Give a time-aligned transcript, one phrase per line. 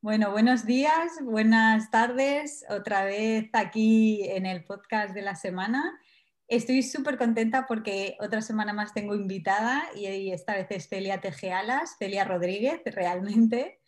[0.00, 6.00] Bueno, buenos días, buenas tardes, otra vez aquí en el podcast de la semana.
[6.48, 11.96] Estoy súper contenta porque otra semana más tengo invitada y esta vez es Celia Tejealas,
[11.98, 13.80] Celia Rodríguez, realmente.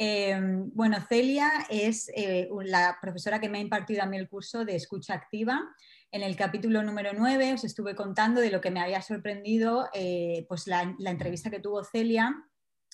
[0.00, 4.64] Em, bueno, Celia es eh, la profesora que me ha impartido a mí el curso
[4.64, 5.60] de escucha activa.
[6.12, 10.46] En el capítulo número 9 os estuve contando de lo que me había sorprendido, eh,
[10.48, 12.32] pues la, entrevista que tuvo Celia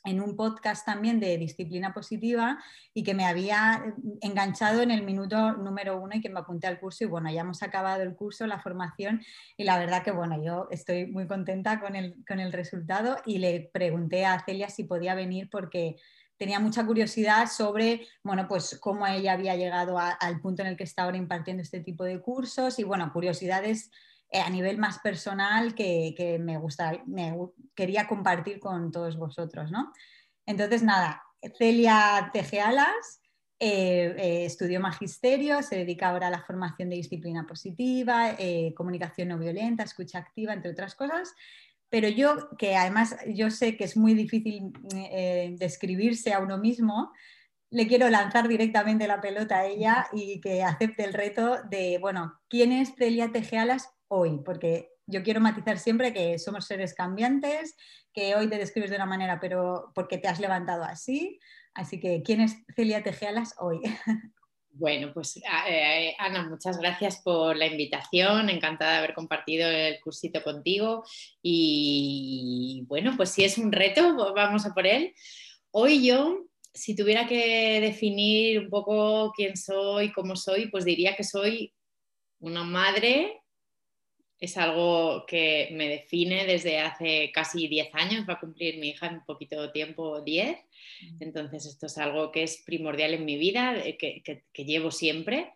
[0.07, 2.59] en un podcast también de disciplina positiva
[2.95, 3.85] y que me había
[4.23, 7.43] enganchado en el minuto número uno y que me apunté al curso y bueno, ya
[7.43, 9.23] hemos acabado el curso, la formación
[9.59, 13.39] y la verdad que bueno, yo estoy muy contenta con el, con el resultado y
[13.39, 15.97] le pregunté a Celia si podía venir porque
[16.37, 20.85] tenía mucha curiosidad sobre, bueno, pues cómo ella había llegado al punto en el que
[20.85, 23.91] está ahora impartiendo este tipo de cursos y bueno, curiosidades
[24.35, 27.37] eh, a nivel más personal que, me, gusta, me
[27.75, 29.71] quería compartir con todos vosotros.
[29.71, 29.93] ¿no?
[30.45, 31.23] Entonces, nada,
[31.57, 33.21] Celia Tejealas
[33.61, 38.37] eh, eh, estudió magisterio, se dedica ahora a la formación de disciplina positiva,
[38.75, 41.33] comunicación no violenta, escucha activa, entre otras cosas.
[41.95, 44.73] Pero yo, que además yo sé que es muy difícil
[45.57, 47.13] describirse a uno mismo,
[47.71, 52.35] le quiero lanzar directamente la pelota a ella y que acepte el reto de, bueno,
[52.49, 57.77] ¿quién es Celia Tejealas hoy, porque yo quiero matizar siempre que somos seres cambiantes,
[58.13, 61.39] que hoy te describes de una manera, pero porque te has levantado así.
[61.75, 63.79] Así que, ¿quién es Celia Tejealas hoy?
[64.77, 70.43] Bueno, pues eh, Ana, muchas gracias por la invitación, encantada de haber compartido el cursito
[70.43, 71.05] contigo
[71.41, 75.15] y bueno, pues si es un reto, vamos a por él.
[75.71, 81.23] Hoy yo, si tuviera que definir un poco quién soy, cómo soy, pues diría que
[81.23, 81.73] soy
[82.41, 83.44] una madre
[84.41, 89.07] es algo que me define desde hace casi 10 años, va a cumplir mi hija
[89.07, 91.23] en poquito tiempo 10, mm.
[91.23, 95.53] entonces esto es algo que es primordial en mi vida, eh, que, llevo siempre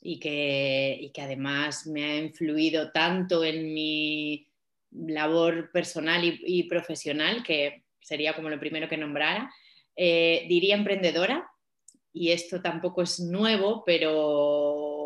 [0.00, 4.48] y que, además me ha influido tanto en mi
[4.90, 9.52] labor personal y, profesional, que sería como lo primero que nombrara.
[9.96, 11.50] Eh, diría emprendedora,
[12.12, 14.97] y esto tampoco es nuevo, pero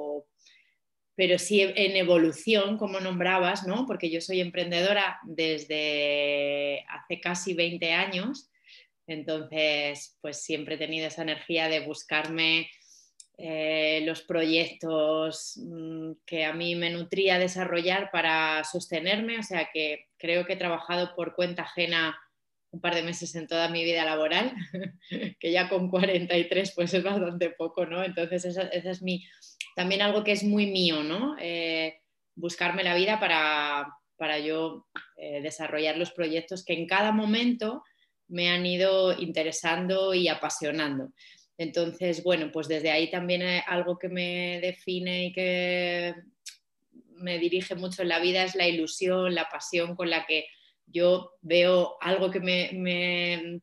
[1.14, 3.86] pero sí en evolución, como nombrabas, ¿no?
[3.86, 8.50] porque yo soy emprendedora desde hace casi 20 años,
[9.06, 12.70] entonces pues siempre he tenido esa energía de buscarme
[13.38, 20.06] eh, los proyectos mm, que a mí me nutría desarrollar para sostenerme, o sea que
[20.18, 22.16] creo que he trabajado por cuenta ajena
[22.70, 24.54] un par de meses en toda mi vida laboral,
[25.40, 28.02] que ya con 43 pues es bastante poco, ¿no?
[28.02, 29.24] Entonces esa, es mi,
[29.74, 31.36] también algo que es muy mío, ¿no?
[31.40, 32.00] Eh,
[32.34, 37.82] buscarme la vida para, para yo eh, desarrollar los proyectos que en cada momento
[38.28, 41.12] me han ido interesando y apasionando.
[41.58, 46.14] Entonces, bueno, pues desde ahí también algo que me define y que
[47.22, 50.46] me dirige mucho en la vida es la ilusión, la pasión con la que
[50.86, 53.60] yo veo algo que me,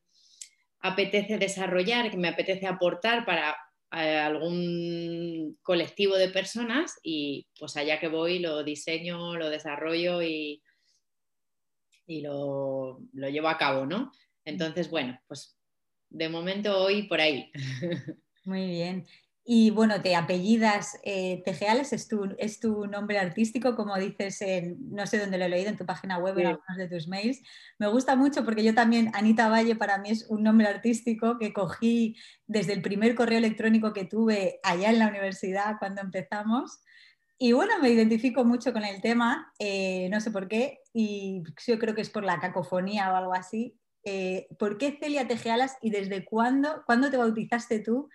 [0.80, 3.56] apetece desarrollar, que me apetece aportar para
[3.92, 10.62] eh, algún colectivo de personas y pues allá que voy lo diseño, lo desarrollo y,
[12.06, 14.12] y lo, lo, llevo a cabo, ¿no?
[14.44, 15.56] Entonces, bueno, pues
[16.08, 17.50] de momento hoy por ahí.
[18.44, 19.06] Muy bien.
[19.52, 24.76] Y bueno, te apellidas eh, Tejeales, es tu, es tu nombre artístico, como dices, en,
[24.92, 27.42] no sé dónde lo he leído, en tu página web, en algunos de tus mails.
[27.76, 31.52] Me gusta mucho porque yo también, Anita Valle, para mí es un nombre artístico que
[31.52, 32.16] cogí
[32.46, 36.84] desde el primer correo electrónico que tuve allá en la universidad cuando empezamos.
[37.36, 41.80] Y bueno, me identifico mucho con el tema, eh, no sé por qué, y yo
[41.80, 43.76] creo que es por la cacofonía o algo así.
[44.04, 48.08] Eh, ¿Por qué Celia Tejealas y desde cuándo, cuándo te bautizaste tú?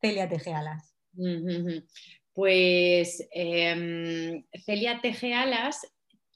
[0.00, 0.94] Celia Tejealas?
[2.32, 5.86] Pues em, Celia Tejealas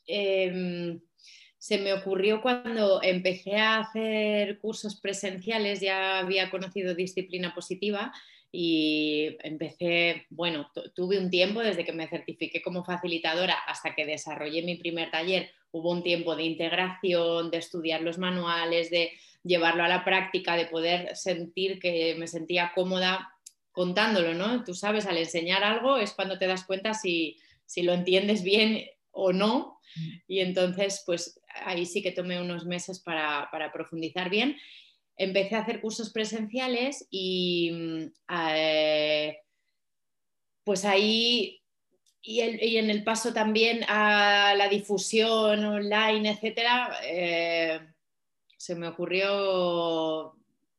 [0.06, 1.00] em,
[1.58, 8.12] se me ocurrió cuando empecé a hacer cursos presenciales, ya había conocido disciplina positiva
[8.50, 14.62] y empecé, bueno, tuve un tiempo desde que me certifiqué como facilitadora hasta que desarrollé
[14.62, 19.12] mi primer taller, hubo un tiempo de integración, de estudiar los manuales, de
[19.44, 23.31] llevarlo a la práctica, de poder sentir que me sentía cómoda
[23.72, 24.64] contándolo, ¿no?
[24.64, 27.38] Tú sabes, al enseñar algo es cuando te das cuenta si,
[27.76, 29.80] lo entiendes bien o no.
[30.26, 34.56] Y entonces, pues ahí sí que tomé unos meses para, profundizar bien.
[35.16, 39.38] Empecé a hacer cursos presenciales y eh,
[40.64, 41.62] pues ahí
[42.22, 47.80] y, en el paso también a la difusión online, etcétera, eh,
[48.56, 50.36] se me ocurrió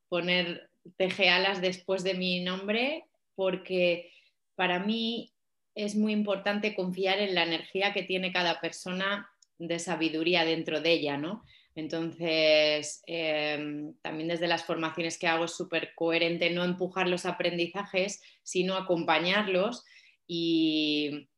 [0.07, 4.11] poner tejealas después de mi nombre porque
[4.55, 5.33] para mí
[5.75, 10.91] es muy importante confiar en la energía que tiene cada persona de sabiduría dentro de
[10.91, 11.43] ella, ¿no?
[11.75, 18.21] Entonces, em, también desde las formaciones que hago es súper coherente no empujar los aprendizajes,
[18.43, 19.83] sino acompañarlos
[20.27, 21.29] y,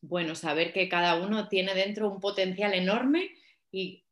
[0.00, 3.30] bueno, saber que cada uno tiene dentro un potencial enorme
[3.70, 4.04] y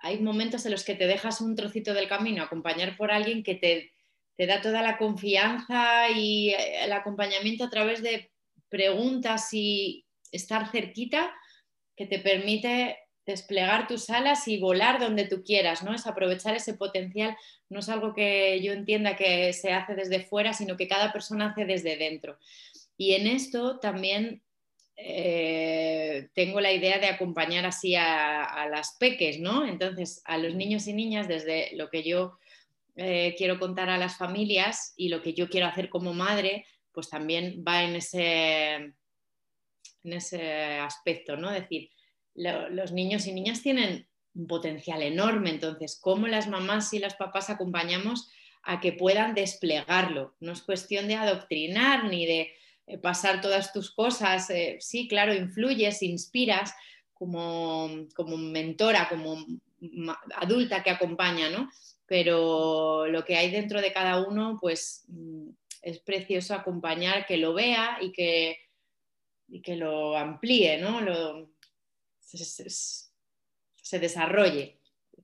[0.00, 3.54] hay momentos en los que te dejas un trocito del camino, acompañar por alguien que
[3.54, 3.92] te,
[4.36, 8.30] te da toda la confianza y eh, el acompañamiento a través de
[8.68, 11.34] preguntas y estar cerquita
[11.96, 15.92] que te permite desplegar tus alas y volar donde tú quieras, ¿no?
[15.94, 17.36] Es aprovechar ese potencial,
[17.68, 21.50] no es algo que yo entienda que se hace desde fuera, sino que cada persona
[21.50, 22.38] hace desde dentro.
[22.96, 24.42] Y en esto también
[24.96, 29.66] eh, tengo la idea de acompañar así a, las peques, ¿no?
[29.66, 32.38] Entonces, a los niños y niñas, desde lo que yo
[32.96, 37.10] eh, quiero contar a las familias y lo que yo quiero hacer como madre, pues
[37.10, 41.50] también va en ese, en ese aspecto, ¿no?
[41.50, 41.90] Es decir,
[42.34, 47.50] los niños y niñas tienen un potencial enorme, entonces, ¿cómo las mamás y los papás
[47.50, 48.30] acompañamos
[48.62, 50.34] a que puedan desplegarlo?
[50.40, 52.52] No es cuestión de adoctrinar ni de
[52.86, 54.48] eh, pasar todas tus cosas.
[54.50, 56.74] Eh, sí, claro, influyes, inspiras
[57.12, 59.44] como, como mentora, como
[60.36, 61.70] adulta que acompaña, ¿no?
[62.06, 65.50] Pero lo que hay dentro de cada uno, pues mm,
[65.82, 68.58] es precioso acompañar, que lo vea y que,
[69.48, 71.00] y que lo amplíe, ¿no?
[71.00, 71.50] Lo,
[72.20, 74.80] se, desarrolle.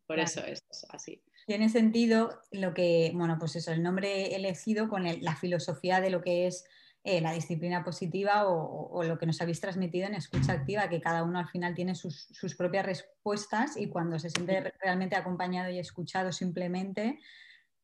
[0.06, 1.22] Por eso es así.
[1.46, 6.22] Tiene sentido lo que, bueno, pues eso, el nombre elegido con la filosofía de lo
[6.22, 6.64] que es
[7.04, 11.24] eh, la disciplina positiva o, lo que nos habéis transmitido en escucha activa, que cada
[11.24, 15.78] uno al final tiene sus, sus propias respuestas y cuando se siente realmente acompañado y
[15.78, 17.18] escuchado simplemente,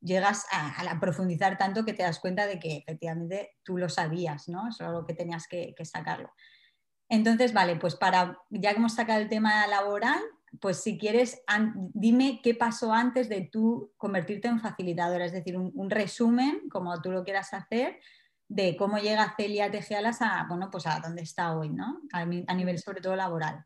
[0.01, 4.71] llegas a, profundizar tanto que te das cuenta de que efectivamente tú lo sabías, ¿no?
[4.71, 6.31] Solo que tenías que, que sacarlo.
[7.09, 10.21] Entonces, vale, pues para, ya que hemos sacado el tema laboral,
[10.61, 11.43] pues si quieres,
[11.93, 17.11] dime qué pasó antes de tú convertirte en facilitadora, es decir, un, resumen, como tú
[17.11, 17.99] lo quieras hacer,
[18.49, 22.01] de cómo llega Celia Tejealas a, bueno, pues a dónde está hoy, ¿no?
[22.11, 23.63] A, nivel sobre todo laboral.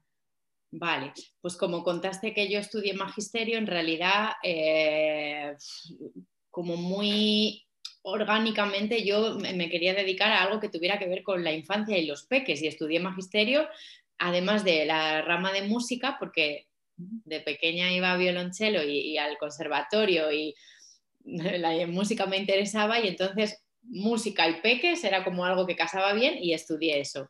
[0.71, 5.56] Vale, pues como contaste que yo estudié magisterio, en realidad, eh,
[6.50, 7.65] como muy
[8.01, 12.06] orgánicamente yo me quería dedicar a algo que tuviera que ver con la infancia y
[12.06, 13.69] los peques y estudié magisterio,
[14.18, 20.31] además de la rama de música, porque de pequeña iba a violonchelo y, al conservatorio
[20.33, 20.53] y
[21.24, 26.38] la música me interesaba y entonces música y peques era como algo que casaba bien
[26.41, 27.30] y estudié eso.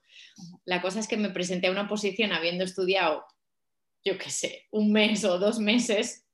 [0.66, 3.26] La cosa es que me presenté a una posición habiendo estudiado,
[4.04, 6.26] yo qué sé, un mes o dos meses,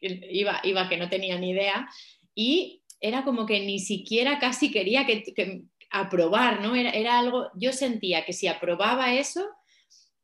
[0.00, 1.88] iba, iba que no tenía ni idea
[2.34, 6.74] y era como que ni siquiera casi quería que, aprobar, ¿no?
[6.74, 9.48] Era, era, algo, yo sentía que si aprobaba eso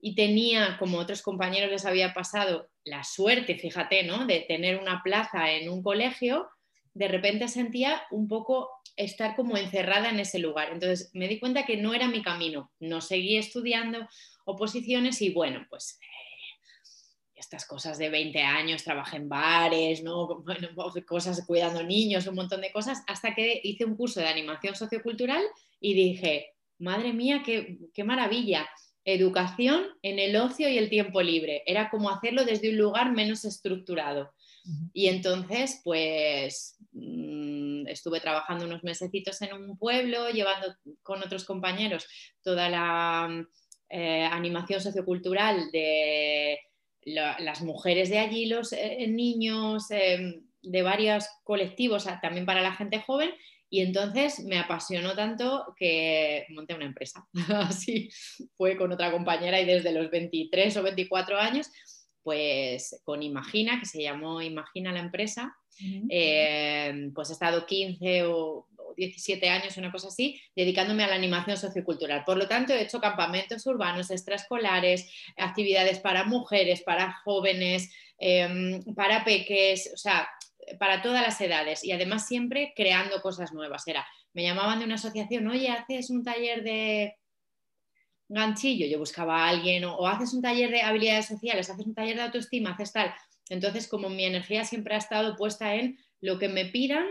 [0.00, 4.26] y tenía, como otros compañeros les había pasado, la suerte, fíjate, ¿no?
[4.26, 6.48] De tener una plaza en un colegio,
[6.94, 10.70] de repente sentía un poco estar como encerrada en ese lugar.
[10.72, 12.70] Entonces me di cuenta que no era mi camino.
[12.80, 14.06] No seguí estudiando
[14.44, 15.98] oposiciones y bueno, pues
[17.42, 20.44] estas cosas de 20 años, trabajé en bares, ¿no?
[21.06, 25.42] cosas cuidando niños, un montón de cosas, hasta que hice un curso de animación sociocultural
[25.80, 28.68] y dije, madre mía, qué, qué maravilla,
[29.04, 31.62] educación en el ocio y el tiempo libre.
[31.66, 34.32] Era como hacerlo desde un lugar menos estructurado.
[34.92, 42.06] Y entonces, pues mm, estuve trabajando unos mesecitos en un pueblo, llevando con otros compañeros
[42.42, 43.44] toda la
[43.88, 46.58] eh, animación sociocultural de
[47.04, 53.00] las mujeres de allí, los eh, niños em, de varios colectivos, también para la gente
[53.00, 53.30] joven,
[53.68, 57.26] y entonces me apasionó tanto que monté una empresa.
[57.48, 58.10] Así
[58.56, 61.70] fue con otra compañera y desde los 23 o 24 años,
[62.22, 65.56] pues con Imagina, que se llamó Imagina la empresa,
[66.08, 71.56] em, pues he estado 15 o 17 años, una cosa así, dedicándome a la animación
[71.56, 72.24] sociocultural.
[72.24, 79.24] Por lo tanto, he hecho campamentos urbanos, extraescolares, actividades para mujeres, para jóvenes, em, para
[79.24, 80.28] peques, o sea,
[80.78, 83.86] para todas las edades y además siempre creando cosas nuevas.
[83.88, 87.16] Era, me llamaban de una asociación, oye, haces un taller de
[88.34, 92.16] ganchillo, yo buscaba a alguien, o, haces un taller de habilidades sociales, haces un taller
[92.16, 93.14] de autoestima, haces tal.
[93.48, 97.06] Entonces, como mi energía siempre ha estado puesta en lo que me pidan,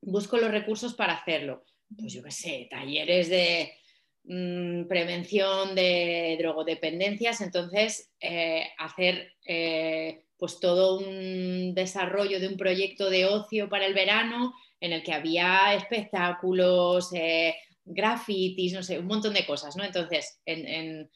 [0.00, 1.64] busco los recursos para hacerlo.
[1.98, 3.72] Pues yo qué sé, talleres de
[4.24, 13.10] mm, prevención de drogodependencias, entonces eh, hacer eh, pues todo un desarrollo de un proyecto
[13.10, 17.12] de ocio para el verano en el que había espectáculos,
[17.84, 19.84] grafitis, no sé, un montón de cosas, ¿no?
[19.84, 21.10] Entonces, en,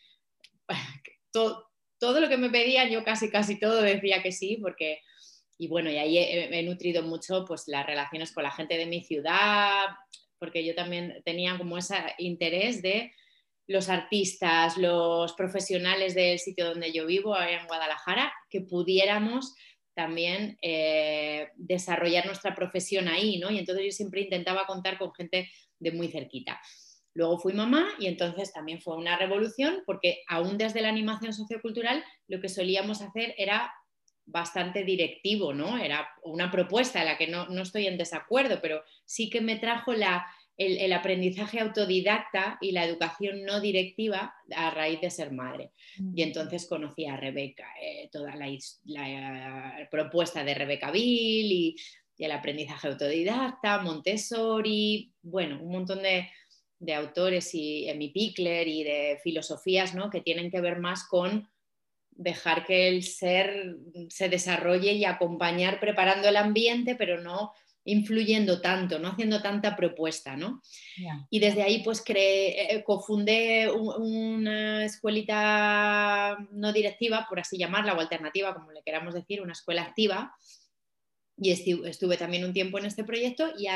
[1.33, 5.01] todo lo que me pedían, yo casi, casi todo decía que sí, porque,
[5.59, 9.03] y bueno, y ahí he, nutrido mucho pues las relaciones con la gente de mi
[9.03, 9.87] ciudad,
[10.39, 13.13] porque yo también tenía como ese interés de
[13.67, 19.55] los artistas, los profesionales del sitio donde yo vivo, en Guadalajara, que pudiéramos
[19.95, 23.51] también eh, desarrollar nuestra profesión ahí, ¿no?
[23.51, 26.61] Y entonces yo siempre intentaba contar con gente de muy cerquita.
[27.17, 32.05] Luego fui mamá y entonces también fue una revolución porque aún desde la animación sociocultural
[32.29, 33.73] lo que solíamos hacer era
[34.27, 35.79] bastante directivo, ¿no?
[35.79, 39.95] Era una propuesta en la que no, estoy en desacuerdo, pero sí que me trajo
[39.95, 40.27] la,
[40.59, 45.71] el, aprendizaje autodidacta y la educación no directiva a raíz de ser madre.
[45.97, 46.27] Y mm.
[46.27, 48.47] entonces conocí a Rebeca, eh, toda la,
[48.85, 51.77] la, propuesta de Rebeca Bill y,
[52.19, 56.29] y el aprendizaje autodidacta, Montessori, bueno, un montón de,
[56.79, 60.11] de autores y Emi Pickler y de filosofías ¿no?
[60.11, 61.49] que tienen que ver más con
[62.11, 63.77] dejar que el ser
[64.09, 67.53] se desarrolle y acompañar preparando el ambiente, pero no
[67.85, 70.61] influyendo tanto, no haciendo tanta propuesta, ¿no?
[71.31, 78.01] Y desde ahí pues creé, eh, cofundé una escuelita no directiva, por así llamarla, o
[78.01, 80.35] alternativa, como le queramos decir, una escuela activa,
[81.39, 83.67] y estuve, también un tiempo en este proyecto y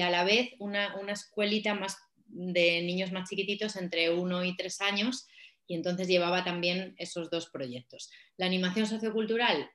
[0.00, 5.26] a, la vez una, escuelita más de niños más chiquititos entre uno y tres años
[5.66, 8.10] y entonces llevaba también esos dos proyectos.
[8.36, 9.70] La animación sociocultural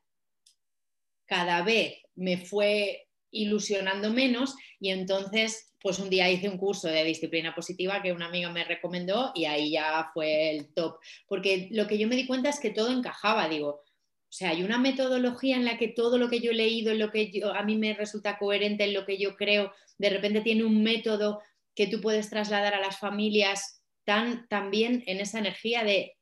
[1.25, 7.05] cada vez me fue ilusionando menos y entonces pues un día hice un curso de
[7.05, 11.87] disciplina positiva que una amiga me recomendó y ahí ya fue el top, porque lo
[11.87, 13.81] que yo me di cuenta es que todo encajaba, digo,
[14.29, 17.11] o sea, hay una metodología en la que todo lo que yo he leído, lo
[17.11, 20.83] que a mí me resulta coherente, en lo que yo creo, de repente tiene un
[20.83, 21.41] método
[21.73, 26.15] que tú puedes trasladar a las familias tan, también en esa energía de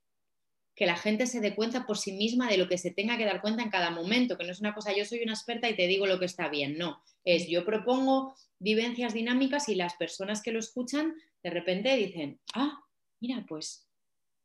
[0.73, 3.25] que la gente se dé cuenta por sí misma de lo que se tenga que
[3.25, 5.75] dar cuenta en cada momento, que no es una cosa, yo soy una experta y
[5.75, 10.41] te digo lo que está bien, no, es yo propongo vivencias dinámicas y las personas
[10.41, 12.79] que lo escuchan de repente dicen, ah,
[13.19, 13.89] mira, pues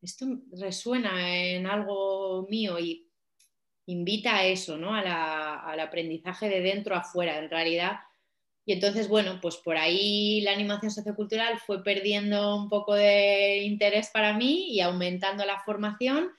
[0.00, 3.06] esto resuena en algo mío y
[3.86, 4.94] invita a eso, ¿no?
[4.94, 7.38] al aprendizaje de dentro a afuera.
[7.38, 8.00] En realidad,
[8.64, 14.10] y entonces, bueno, pues por ahí la animación sociocultural fue perdiendo un poco de interés
[14.12, 16.30] para mí y aumentando la formación.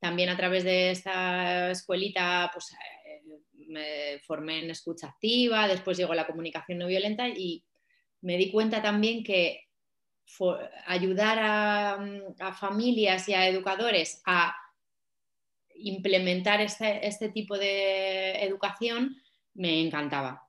[0.00, 3.22] También a través de esta escuelita, pues eh,
[3.68, 7.64] me formé en escucha activa, después llegó la comunicación no violenta y
[8.20, 9.68] me di cuenta también que
[10.86, 14.54] ayudar a, familias y a educadores a
[15.82, 19.16] implementar este, este tipo de educación
[19.54, 20.48] me encantaba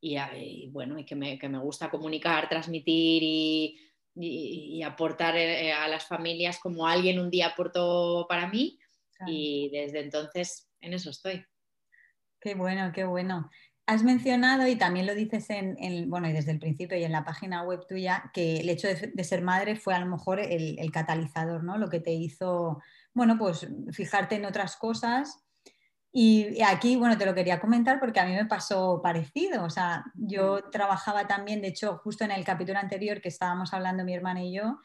[0.00, 6.86] y, bueno, y que me, gusta comunicar, transmitir y, aportar eh, a las familias como
[6.86, 8.78] alguien un día aportó para mí
[9.26, 11.44] y desde entonces en eso estoy.
[12.40, 13.50] Qué bueno, qué bueno.
[13.86, 17.24] Has mencionado y también lo dices en, bueno, y desde el principio y en la
[17.24, 20.90] página web tuya, que el hecho de, ser madre fue a lo mejor el, el,
[20.90, 21.78] catalizador, ¿no?
[21.78, 22.80] Lo que te hizo,
[23.16, 25.42] bueno, pues fijarte en otras cosas
[26.12, 29.64] y aquí, bueno, te lo quería comentar porque a mí me pasó parecido.
[29.64, 30.70] O sea, yo mm.
[30.70, 34.54] trabajaba también, de hecho, justo en el capítulo anterior que estábamos hablando mi hermana y
[34.54, 34.80] yo,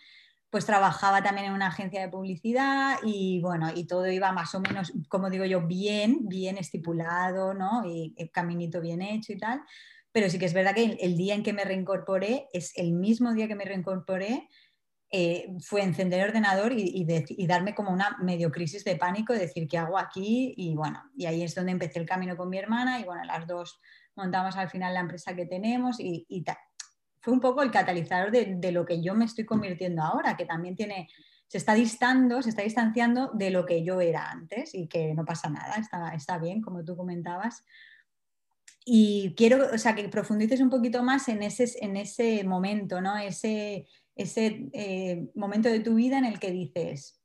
[0.49, 4.61] pues trabajaba también en una agencia de publicidad y bueno, y todo iba más o
[4.61, 7.85] menos, como digo yo, bien, bien estipulado, ¿no?
[7.85, 9.61] Y el caminito bien hecho y tal.
[10.13, 13.33] Pero sí que es verdad que el día en que me reincorporé es el mismo
[13.33, 14.47] día que me reincorporé
[15.13, 17.05] eh, fue encender el ordenador y,
[17.45, 20.53] darme como una medio crisis de pánico, de decir, ¿qué hago aquí?
[20.55, 23.45] Y bueno, y ahí es donde empecé el camino con mi hermana y bueno, las
[23.45, 23.81] dos
[24.15, 26.25] montamos al final la empresa que tenemos y,
[27.19, 30.75] fue un poco el catalizador de, lo que yo me estoy convirtiendo ahora, que también
[30.75, 31.09] tiene,
[31.45, 35.23] se está distando, se está distanciando de lo que yo era antes y que no
[35.23, 37.63] pasa nada, está, está bien, como tú comentabas.
[38.85, 43.15] Y quiero, o sea, que profundices un poquito más en ese, en ese momento, ¿no?
[43.17, 47.21] Ese, ese eh, momento de tu vida en el que dices,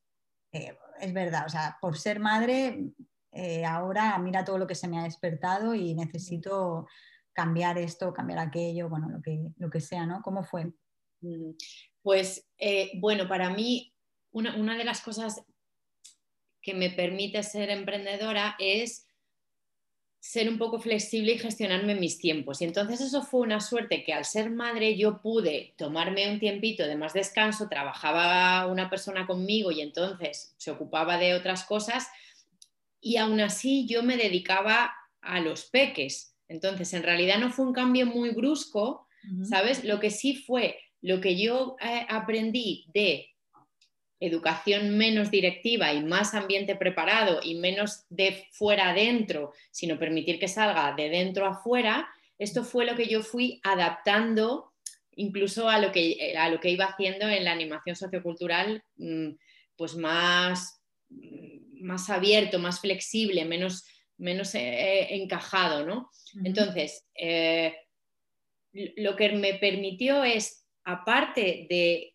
[0.53, 2.85] eh, es verdad, o sea, por ser madre,
[3.33, 6.87] eh, ahora mira todo lo que se me ha despertado y necesito
[7.33, 10.23] cambiar esto, cambiar aquello, bueno, lo que, lo que sea, ¿no?
[10.23, 10.73] ¿Cómo fue?
[11.21, 11.51] Mm,
[12.03, 12.49] pues
[13.01, 13.93] bueno, para mí
[14.31, 15.43] una, una de las cosas
[16.63, 19.06] que me permite ser emprendedora es
[20.21, 22.61] ser un poco flexible y gestionarme mis tiempos.
[22.61, 26.87] Y entonces eso fue una suerte que al ser madre yo pude tomarme un tiempito
[26.87, 32.09] de más descanso, trabajaba una persona conmigo y entonces se ocupaba de otras cosas
[33.01, 36.35] y aún así yo me dedicaba a los peques.
[36.49, 39.07] Entonces, en realidad no fue un cambio muy brusco,
[39.49, 39.85] ¿sabes?
[39.85, 43.29] Lo que sí fue, lo que yo eh, aprendí de
[44.21, 50.49] educación menos directiva y más ambiente preparado y menos de fuera adentro, sino permitir que
[50.49, 52.09] salga de dentro a fuera,
[52.39, 54.73] esto fue lo que yo fui adaptando
[55.17, 59.31] incluso a lo que, a lo que iba haciendo en la animación sociocultural, mm,
[59.77, 60.83] pues más,
[61.81, 63.85] más abierto, más flexible, menos,
[64.19, 66.11] menos eh, encajado, ¿no?
[66.45, 67.75] Entonces, eh,
[68.73, 72.15] lo que me permitió es, aparte de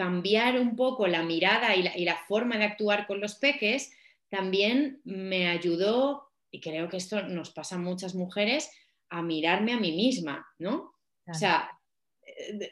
[0.00, 3.92] cambiar un poco la mirada y la, forma de actuar con los peques,
[4.30, 8.70] también me ayudó, y creo que esto nos pasa a muchas mujeres,
[9.10, 10.94] a mirarme a mí misma, ¿no?
[11.26, 11.78] O sea,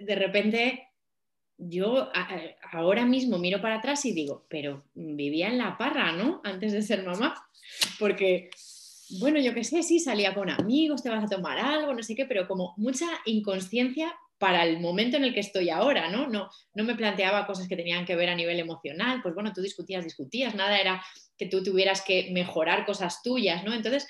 [0.01, 0.89] de, repente
[1.59, 2.09] yo
[2.73, 6.41] ahora mismo miro para atrás y digo, pero vivía en la parra, ¿no?
[6.45, 7.35] Antes de ser mamá,
[7.99, 8.49] porque,
[9.21, 12.15] bueno, yo qué sé, sí, salía con amigos, te vas a tomar algo, no sé
[12.15, 16.29] qué, pero como mucha inconsciencia para el momento en el que estoy ahora, ¿no?
[16.29, 16.49] ¿no?
[16.75, 20.05] No me planteaba cosas que tenían que ver a nivel emocional, pues bueno, tú discutías,
[20.05, 21.05] discutías, nada era
[21.37, 23.75] que tú tuvieras que mejorar cosas tuyas, ¿no?
[23.75, 24.07] Entonces,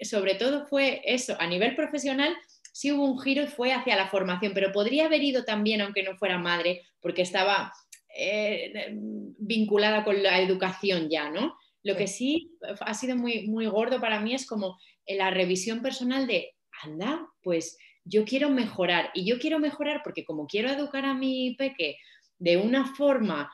[0.00, 2.34] sobre todo fue eso, a nivel profesional
[2.72, 6.02] sí hubo un giro y fue hacia la formación, pero podría haber ido también, aunque
[6.02, 7.72] no fuera madre, porque estaba
[8.16, 8.94] eh,
[9.38, 11.54] vinculada con la educación ya, ¿no?
[11.82, 16.26] Lo que sí ha sido muy, muy gordo para mí es como la revisión personal
[16.26, 21.14] de, anda, pues yo quiero mejorar y yo quiero mejorar porque como quiero educar a
[21.14, 21.96] mi peque
[22.38, 23.52] de una forma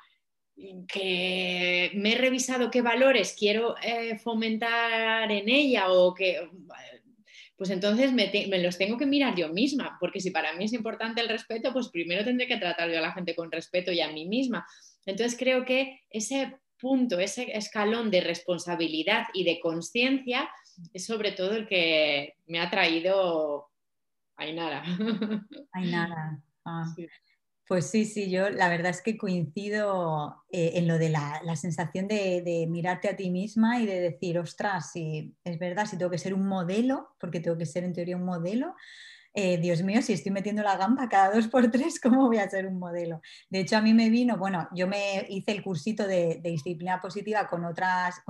[0.89, 6.49] que me he revisado qué valores quiero eh, fomentar en ella o que
[7.57, 11.23] pues entonces me, los tengo que mirar yo misma, porque si para mí es importante
[11.23, 14.13] el respeto, pues primero tendré que tratar yo a la gente con respeto y a
[14.13, 14.67] mí misma.
[15.07, 20.51] Entonces creo que ese punto, ese escalón de responsabilidad y de conciencia
[20.93, 23.69] es sobre todo el que me ha traído
[24.37, 24.83] Ainara.
[25.73, 26.43] Ainara.
[26.69, 26.93] Ah.
[27.69, 32.09] Pues sí, sí, yo la verdad es que coincido eh, en lo de la, sensación
[32.09, 36.19] de, mirarte a ti misma y de decir, ostras, si es verdad, si tengo que
[36.19, 38.75] ser un modelo, porque tengo que ser en teoría un modelo,
[39.39, 42.49] eh, Dios mío, si estoy metiendo la gamba cada dos por tres, ¿cómo voy a
[42.49, 43.21] ser un modelo?
[43.51, 47.47] De hecho, a mí me vino, bueno, yo me hice el cursito de, disciplina positiva
[47.47, 48.23] con otras,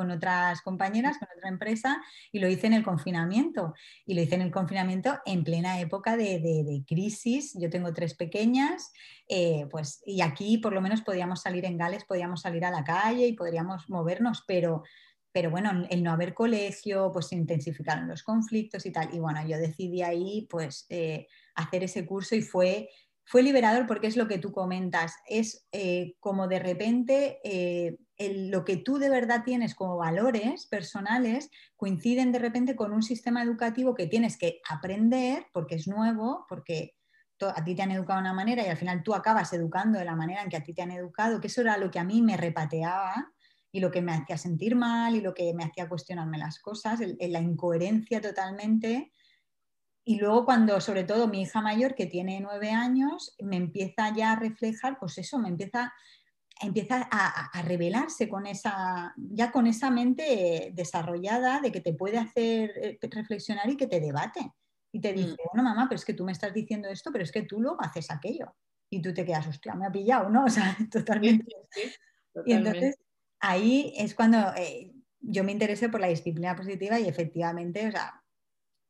[0.65, 3.75] compañeras, con otra empresa, y lo hice en el confinamiento.
[4.05, 7.57] Y lo hice en el confinamiento en plena época de, crisis.
[7.57, 8.93] Yo tengo tres pequeñas,
[9.29, 12.83] eh, pues, y aquí por lo menos podíamos salir en Gales, podíamos salir a la
[12.83, 14.83] calle y podríamos movernos, pero
[15.37, 19.11] pero bueno, el no haber colegio, pues se intensificaron los conflictos y tal.
[19.13, 22.89] Y bueno, yo decidí ahí pues eh, hacer ese curso y fue,
[23.23, 27.99] fue liberador porque es lo que tú comentas, es eh, como de repente eh,
[28.49, 33.43] lo que tú de verdad tienes como valores personales coinciden de repente con un sistema
[33.43, 36.95] educativo que tienes que aprender porque es nuevo, porque
[37.43, 40.07] a ti te han educado de una manera y al final tú acabas educando de
[40.07, 42.05] la manera en que a ti te han educado, que eso era lo que a
[42.05, 43.35] mí me repateaba
[43.73, 47.01] y lo que me hacía sentir mal y lo que me hacía cuestionarme las cosas,
[47.01, 49.13] la incoherencia totalmente.
[50.05, 54.33] Y luego cuando, sobre todo mi hija mayor, que tiene nueve años, me empieza ya
[54.33, 55.93] a reflejar, pues eso, me empieza,
[56.63, 62.71] empieza a, revelarse con esa, ya con esa mente desarrollada de que te puede hacer
[62.81, 64.53] eh, reflexionar y que te debate.
[64.93, 65.49] Y te dice, mm.
[65.53, 67.79] bueno, mamá, pero es que tú me estás diciendo esto, pero es que tú luego
[67.81, 68.55] haces aquello.
[68.89, 70.45] Y tú te quedas, hostia, me ha pillado, ¿no?
[70.47, 71.53] O sea, totalmente.
[72.45, 72.97] Y entonces
[73.41, 78.23] ahí es cuando eh, yo me interesé por la disciplina positiva y efectivamente, o sea,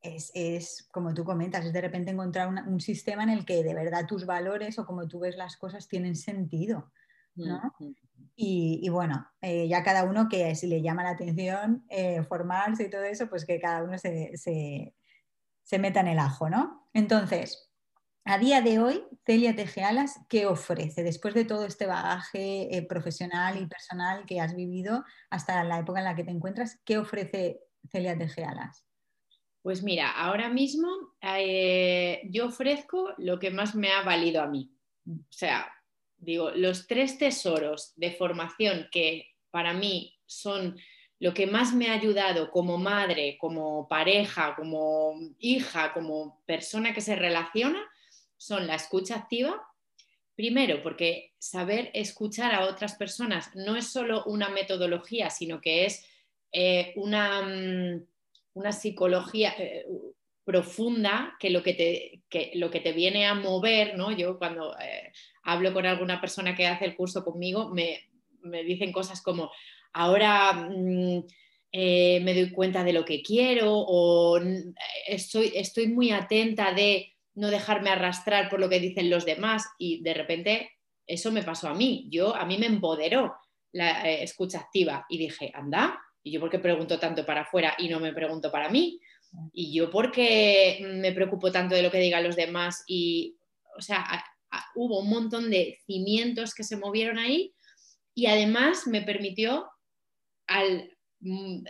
[0.02, 4.06] es, como tú comentas, es de repente encontrar un sistema en el que de verdad
[4.06, 6.92] tus valores o como tú ves las cosas tienen sentido.
[7.34, 7.60] ¿no?
[8.34, 12.90] y, bueno, eh, ya cada uno que si le llama la atención eh, formarse y
[12.90, 14.94] todo eso, pues que cada uno se, se,
[15.62, 16.88] se meta en el ajo, ¿no?
[16.94, 17.65] Entonces,
[18.26, 23.56] a día de hoy, Celia Tejealas, ¿qué ofrece después de todo este bagaje eh, profesional
[23.62, 26.80] y personal que has vivido hasta la época en la que te encuentras?
[26.84, 27.60] ¿Qué ofrece
[27.90, 28.84] Celia Tejealas?
[29.62, 30.88] Pues mira, ahora mismo
[31.22, 34.72] eh, yo ofrezco lo que más me ha valido a mí.
[35.08, 35.72] O sea,
[36.16, 40.76] digo, los tres tesoros de formación que para mí son
[41.20, 47.00] lo que más me ha ayudado como madre, como pareja, como hija, como persona que
[47.00, 47.80] se relaciona,
[48.36, 49.62] son la escucha activa.
[50.34, 56.06] Primero, porque saber escuchar a otras personas no es solo una metodología, sino que es
[56.52, 58.06] eh, una, mm,
[58.54, 59.86] una psicología eh,
[60.44, 64.12] profunda que lo que, te, lo que te viene a mover, ¿no?
[64.12, 68.00] Yo cuando eh, hablo con alguna persona que hace el curso conmigo, me,
[68.64, 69.50] dicen cosas como,
[69.92, 71.24] ahora mm,
[71.72, 74.40] me doy cuenta de lo que quiero o
[75.06, 80.02] estoy, estoy muy atenta de no dejarme arrastrar por lo que dicen los demás y
[80.02, 80.72] de repente
[81.06, 82.08] eso me pasó a mí.
[82.10, 83.36] Yo, a mí me empoderó
[83.72, 87.88] la escucha activa y dije, anda, ¿Y yo por qué pregunto tanto para afuera y
[87.88, 89.00] no me pregunto para mí?
[89.52, 92.82] ¿Y yo por qué me preocupo tanto de lo que digan los demás?
[92.88, 93.36] Y,
[93.78, 94.04] o sea,
[94.74, 97.54] hubo un montón de cimientos que se movieron ahí
[98.12, 99.70] y además me permitió,
[100.48, 100.95] al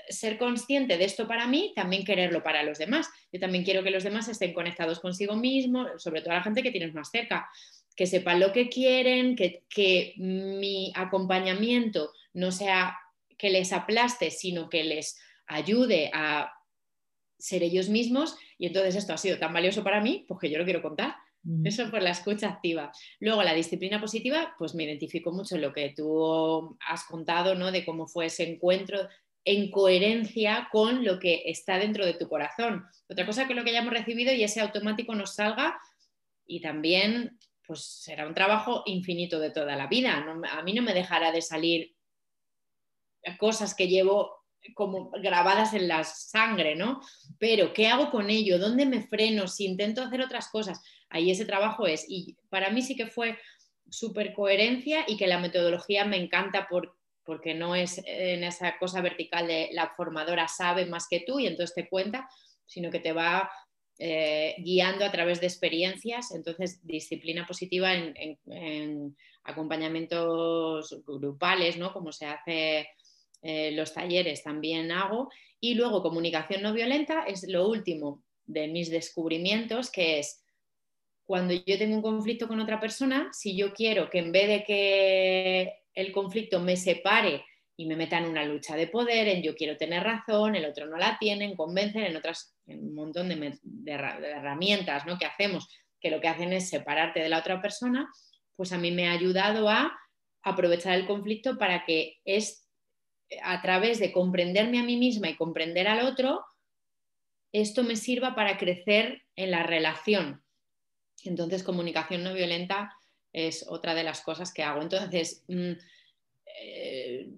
[0.08, 3.08] ser consciente de esto para mí, también quererlo para los demás.
[3.32, 6.70] Yo también quiero que los demás estén conectados consigo mismos, sobre todo la gente que
[6.70, 7.48] tienes más cerca,
[7.94, 12.96] que sepan lo que quieren, que, que mi acompañamiento no sea
[13.38, 16.52] que les aplaste, sino que les ayude a
[17.38, 18.36] ser ellos mismos.
[18.58, 21.16] Y entonces esto ha sido tan valioso para mí, pues que yo lo quiero contar.
[21.62, 22.90] Eso por la escucha activa.
[23.20, 27.70] Luego, la disciplina positiva, pues me identifico mucho en lo que tú has contado, ¿no?
[27.70, 28.98] De cómo fue ese encuentro
[29.46, 32.84] en coherencia con lo que está dentro de tu corazón.
[33.08, 35.78] Otra cosa que lo que hayamos recibido y ese automático nos salga
[36.44, 40.24] y también pues será un trabajo infinito de toda la vida.
[40.50, 41.94] a mí no me dejará de salir
[43.38, 47.00] cosas que llevo como grabadas en la sangre, ¿no?
[47.38, 48.58] Pero, ¿qué hago con ello?
[48.58, 49.46] ¿Dónde me freno?
[49.46, 52.04] Si intento hacer otras cosas, ahí ese trabajo es.
[52.08, 53.38] Y para mí sí que fue
[53.88, 59.00] súper coherencia y que la metodología me encanta por, porque no es en esa cosa
[59.00, 62.28] vertical de la formadora sabe más que tú y entonces te cuenta,
[62.64, 63.50] sino que te va
[63.98, 66.30] eh, guiando a través de experiencias.
[66.32, 71.92] Entonces, disciplina positiva en, en acompañamientos grupales, ¿no?
[71.92, 72.88] Como se hace
[73.42, 75.30] eh, los talleres también hago.
[75.60, 80.42] Y luego comunicación no violenta es lo último de mis descubrimientos, que es
[81.24, 84.64] cuando yo tengo un conflicto con otra persona, si yo quiero que en vez de
[84.64, 87.44] que el conflicto me separe
[87.76, 90.86] y me meta en una lucha de poder, en yo quiero tener razón, el otro
[90.86, 95.18] no la tiene, en convencer, en otras, en un montón de, herramientas ¿no?
[95.18, 95.68] que hacemos,
[96.00, 98.08] que lo que hacen es separarte de la otra persona,
[98.54, 99.98] pues a mí me ha ayudado a
[100.42, 102.66] aprovechar el conflicto para que es
[103.42, 106.44] a través de comprenderme a mí misma y comprender al otro,
[107.52, 110.44] esto me sirva para crecer en la relación.
[111.24, 112.95] Entonces, comunicación no violenta
[113.36, 114.80] es otra de las cosas que hago.
[114.82, 115.72] Entonces, mm,
[116.62, 117.28] eh,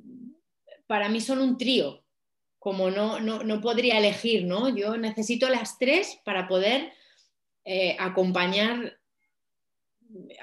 [0.87, 2.04] para mí son un trío,
[2.58, 4.74] como no, no, podría elegir, ¿no?
[4.74, 6.92] Yo necesito las tres para poder
[7.64, 8.98] eh, acompañar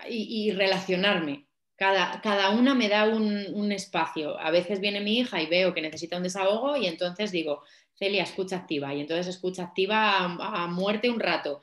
[0.07, 1.45] y relacionarme.
[1.77, 4.39] Cada, una me da un, espacio.
[4.39, 7.63] A veces viene mi hija y veo que necesita un desahogo y entonces digo,
[7.95, 8.93] Celia, escucha activa.
[8.93, 11.61] Y entonces escucha activa a, muerte un rato.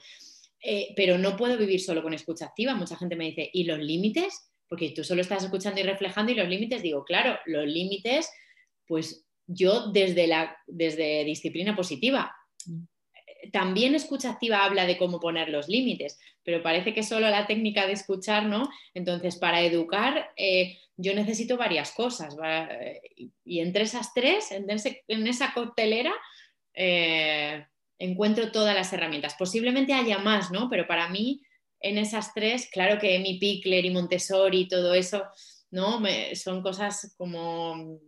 [0.62, 2.74] Eh, pero no puedo vivir solo con escucha activa.
[2.74, 4.52] Mucha gente me dice, ¿y los límites?
[4.68, 8.30] Porque tú solo estás escuchando y reflejando y los límites, digo, claro, los límites,
[8.86, 12.34] pues yo desde, la, desde disciplina positiva.
[12.66, 12.84] Mm.
[13.50, 17.88] También escucha activa habla de cómo poner los límites, pero parece que solo la técnica
[17.88, 18.70] de escuchar, ¿no?
[18.94, 22.36] Entonces, para educar, eh, yo necesito varias cosas.
[23.44, 26.12] Y entre esas tres, en, esa coctelera,
[26.72, 27.66] eh,
[28.02, 29.36] encuentro todas las herramientas.
[29.38, 30.68] Posiblemente haya más, ¿no?
[30.68, 31.42] Pero para mí,
[31.80, 35.24] en esas tres, claro que mi Pickler y Montessori y todo eso,
[35.70, 36.02] ¿no?
[36.34, 37.98] son cosas como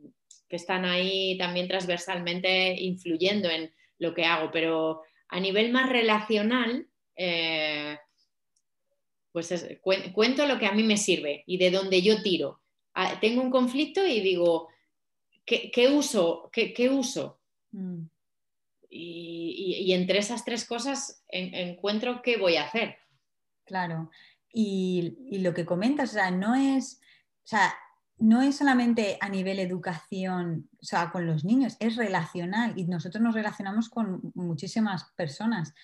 [0.49, 6.87] que están ahí también transversalmente influyendo en lo que hago, pero a nivel más relacional,
[7.17, 7.97] eh,
[9.33, 9.67] pues
[10.13, 12.61] cuento lo que a mí me sirve y de dónde yo tiro.
[12.95, 14.69] Ah, tengo un conflicto y digo,
[15.45, 16.51] ¿qué, uso?
[16.53, 17.41] ¿Qué, uso?
[17.73, 18.05] Mm.
[18.97, 22.97] Y, entre esas tres cosas encuentro qué voy a hacer.
[23.65, 24.11] Claro.
[24.53, 27.01] Y, lo que comentas, o sea, no es,
[27.45, 27.75] o sea,
[28.19, 33.23] no es solamente a nivel educación, o sea, con los niños, es relacional y nosotros
[33.23, 35.75] nos relacionamos con muchísimas personas.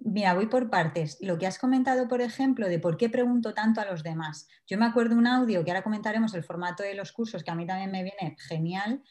[0.00, 1.18] Mira, voy por partes.
[1.20, 4.48] Lo que has comentado, por ejemplo, de por qué pregunto tanto a los demás.
[4.66, 7.54] Yo me acuerdo un audio que ahora comentaremos el formato de los cursos, que a
[7.54, 9.02] mí también me viene genial.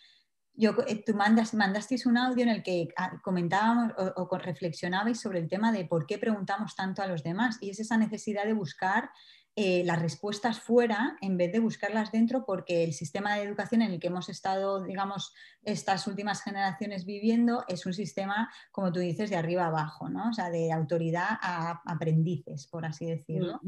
[0.57, 5.19] Yo, eh, tú mandas, mandasteis un audio en el que ah, comentábamos o, o reflexionabais
[5.19, 8.45] sobre el tema de por qué preguntamos tanto a los demás y es esa necesidad
[8.45, 9.11] de buscar
[9.59, 13.91] eh, las respuestas fuera en vez de buscarlas dentro, porque el sistema de educación en
[13.91, 19.31] el que hemos estado, digamos, estas últimas generaciones viviendo es un sistema, como tú dices,
[19.31, 20.29] de arriba abajo, ¿no?
[20.29, 23.59] O sea, de autoridad a aprendices, por así decirlo.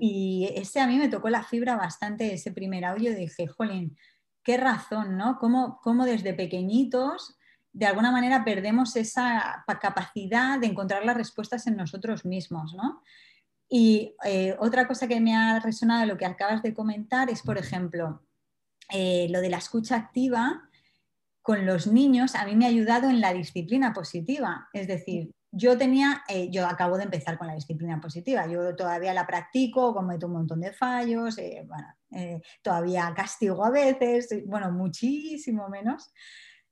[0.00, 3.96] Y ese a mí me tocó la fibra bastante, ese primer audio, dije, jolín,
[4.46, 5.38] qué razón, ¿no?
[5.40, 7.36] Cómo, cómo desde pequeñitos
[7.72, 13.02] de alguna manera perdemos esa capacidad de encontrar las respuestas en nosotros mismos, ¿no?
[13.68, 17.58] Y eh, otra cosa que me ha resonado lo que acabas de comentar es, por
[17.58, 18.22] ejemplo,
[18.92, 20.70] eh, lo de la escucha activa
[21.42, 24.68] con los niños a mí me ha ayudado en la disciplina positiva.
[24.72, 29.12] Es decir, yo tenía, eh, yo acabo de empezar con la disciplina positiva, yo todavía
[29.12, 31.36] la practico, cometo un montón de fallos,
[32.62, 36.12] todavía castigo a veces, bueno, muchísimo menos.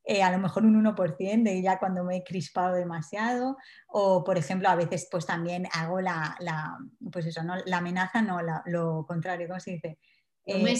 [0.07, 3.57] Eh, a lo mejor un 1% de ya cuando me he crispado demasiado,
[3.89, 6.37] o por ejemplo, a veces pues también hago la,
[7.11, 7.55] pues eso, ¿no?
[7.65, 9.99] la amenaza, no, lo contrario, ¿cómo se dice?
[10.45, 10.77] Eh,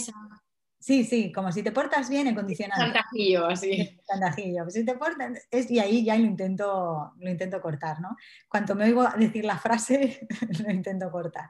[0.79, 2.85] sí, sí, como si te portas bien, el condicionante.
[2.85, 3.99] Chantajillo, así.
[4.07, 4.61] Chantajillo.
[4.61, 8.15] Pues si te portas, es, y ahí ya lo intento, lo intento cortar, ¿no?
[8.47, 10.27] Cuanto me oigo decir la frase,
[10.63, 11.49] lo intento cortar.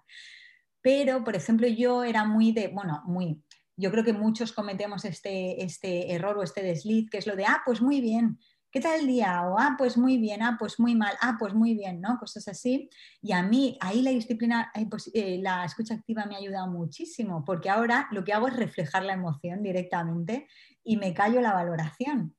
[0.86, 3.42] Pero, por ejemplo, yo era muy de, bueno, muy,
[3.76, 7.44] yo creo que muchos cometemos este, este error o este desliz, que es lo de,
[7.44, 8.38] ah, pues muy bien,
[8.70, 9.42] ¿qué tal el día?
[9.48, 12.20] O, ah, pues muy bien, ah, pues muy mal, ah, pues muy bien, ¿no?
[12.20, 12.88] Cosas así.
[13.20, 16.68] Y a mí, ahí la disciplina, eh, pues, eh, la escucha activa me ha ayudado
[16.68, 20.48] muchísimo, porque ahora lo que hago es reflejar la emoción directamente
[20.84, 22.36] y me callo la valoración.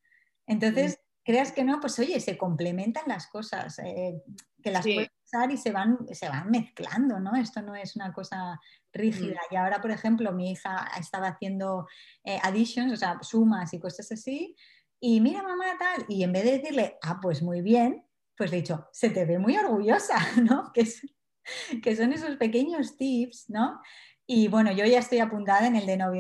[0.47, 4.23] Entonces, creas que no, pues oye, se complementan las cosas, eh,
[4.63, 5.16] que las puedes
[5.51, 7.35] y se van, se van mezclando, ¿no?
[7.37, 8.61] Esto no es una cosa
[8.93, 9.41] rígida.
[9.51, 9.55] Mm.
[9.55, 11.87] Y ahora, por ejemplo, mi hija estaba haciendo
[12.25, 14.57] eh, additions, o sea, sumas y cosas así,
[15.01, 18.05] y mira mamá tal, y en vez de decirle, ah, pues muy bien,
[18.37, 20.73] pues le he dicho, se te ve muy orgullosa, ¿no?
[20.73, 20.89] Que,
[21.83, 23.81] que son esos pequeños tips, ¿no?
[24.27, 26.11] Y bueno, yo ya estoy apuntada en el de no,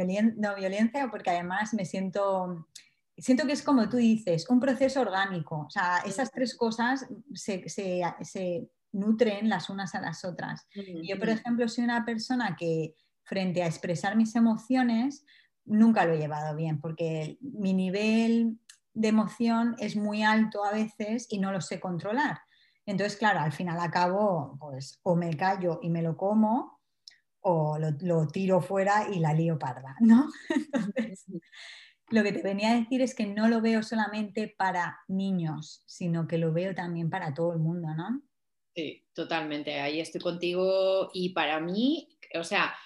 [0.55, 2.69] violencia porque además me siento,
[3.16, 5.64] siento que es como tú dices, un proceso orgánico.
[5.66, 10.67] O sea, esas tres cosas se, se, se nutren las unas a las otras.
[11.03, 15.25] Yo, por ejemplo, soy una persona que frente a expresar mis emociones,
[15.65, 18.59] nunca lo he llevado bien, porque mi nivel
[18.95, 22.39] de emoción es muy alto a veces y no lo sé controlar.
[22.87, 26.81] Entonces, claro, al final acabo, pues, o me callo y me lo como,
[27.41, 30.29] o lo, tiro fuera y la lío parda, ¿no?
[30.95, 31.27] Entonces,
[32.09, 36.27] lo que te venía a decir es que no lo veo solamente para niños, sino
[36.27, 38.23] que lo veo también para todo el mundo, ¿no?
[38.77, 42.77] Sí, totalmente, ahí estoy contigo y para mí, o sea,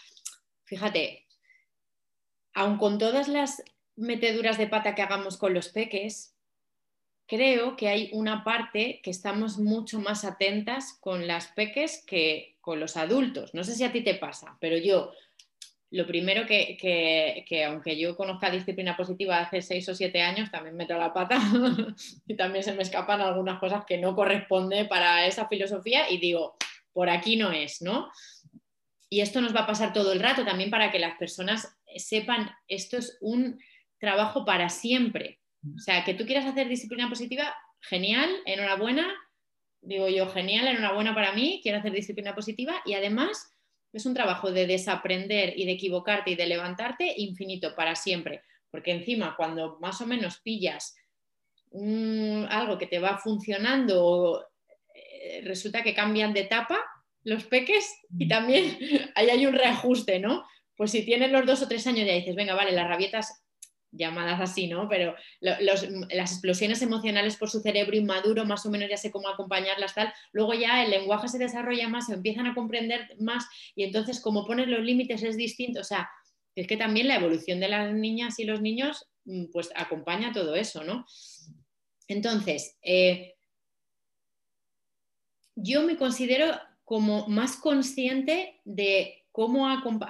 [0.65, 1.27] fíjate,
[2.55, 3.63] aun con todas las
[3.97, 6.37] meteduras de pata que hagamos con los peques,
[7.27, 12.81] creo que hay una parte que estamos mucho más atentas con las peques que con
[12.81, 13.55] los adultos.
[13.55, 15.13] No sé si a ti te pasa, pero yo
[15.93, 20.97] lo primero que, aunque yo conozca disciplina positiva hace seis o siete años, también meto
[20.97, 21.41] la pata
[22.27, 26.57] y también se me escapan algunas cosas que no corresponden para esa filosofía y digo,
[26.93, 28.11] por aquí no es, ¿no?
[29.09, 32.51] Y esto nos va a pasar todo el rato también para que las personas sepan,
[32.69, 33.59] esto es un
[33.99, 35.41] trabajo para siempre.
[35.75, 39.13] O sea, que tú quieras hacer disciplina positiva, genial, enhorabuena,
[39.81, 43.53] digo yo, genial, enhorabuena para mí, quiero hacer disciplina positiva y además
[43.93, 48.43] es un trabajo de desaprender y de equivocarte y de levantarte infinito para siempre.
[48.71, 50.97] Porque encima, cuando más o menos pillas
[51.73, 54.45] algo que te va funcionando,
[54.95, 56.81] eh, resulta que cambian de etapa
[57.23, 58.79] los peques y también
[59.15, 60.45] ahí hay un reajuste, ¿no?
[60.77, 63.45] Pues si tienes los dos o tres años ya dices, venga, vale, las rabietas
[63.93, 64.89] llamadas así, ¿no?
[64.89, 69.95] Pero las explosiones emocionales por su cerebro inmaduro, más o menos ya sé cómo acompañarlas,
[69.95, 70.13] tal.
[70.33, 74.47] Luego ya el lenguaje se desarrolla más, se empiezan a comprender más y entonces como
[74.47, 75.81] pones los límites es distinto.
[75.81, 76.09] O sea,
[76.55, 80.55] es que también la evolución de las niñas y los niños mm, pues acompaña todo
[80.55, 81.07] eso, ¿no?
[82.09, 83.35] Entonces, eh,
[85.55, 89.20] yo me considero como más consciente de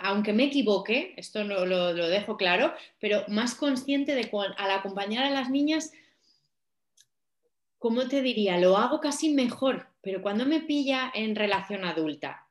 [0.02, 5.50] aunque me equivoque, esto lo, dejo claro, pero más consciente de al acompañar a las
[5.50, 5.92] niñas,
[7.78, 8.58] ¿cómo te diría?
[8.58, 12.46] Lo hago casi mejor, pero cuando me pilla en relación adulta,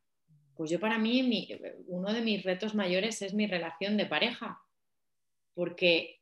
[0.56, 1.50] pues yo para mí
[1.88, 4.62] uno de mis retos mayores es mi relación de pareja,
[5.54, 6.20] porque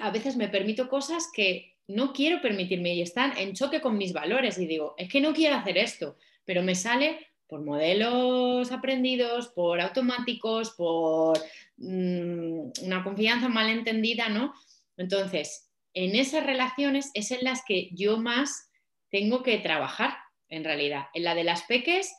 [0.00, 4.12] a veces me permito cosas que no quiero permitirme y están en choque con mis
[4.12, 9.48] valores y digo, es que no quiero hacer esto, pero me sale por modelos aprendidos,
[9.48, 11.38] por automáticos, por
[11.76, 14.54] mm, una confianza mal entendida, ¿no?
[14.96, 18.70] Entonces, en esas relaciones es en las que yo más
[19.10, 20.16] tengo que trabajar,
[20.48, 21.06] en realidad.
[21.14, 22.14] En la de las peques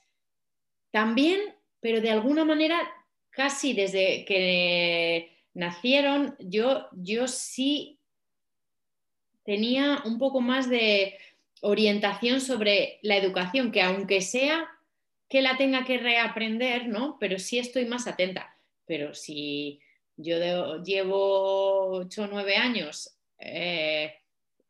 [0.91, 1.39] también,
[1.79, 2.79] pero de alguna manera,
[3.29, 7.99] casi desde que nacieron, yo, yo sí
[9.43, 11.17] tenía un poco más de
[11.61, 14.67] orientación sobre la educación, que aunque sea
[15.31, 17.15] que la tenga que reaprender, ¿no?
[17.17, 18.53] Pero sí estoy más atenta.
[18.85, 19.79] Pero si
[20.17, 24.13] yo llevo 8 o 9 años eh,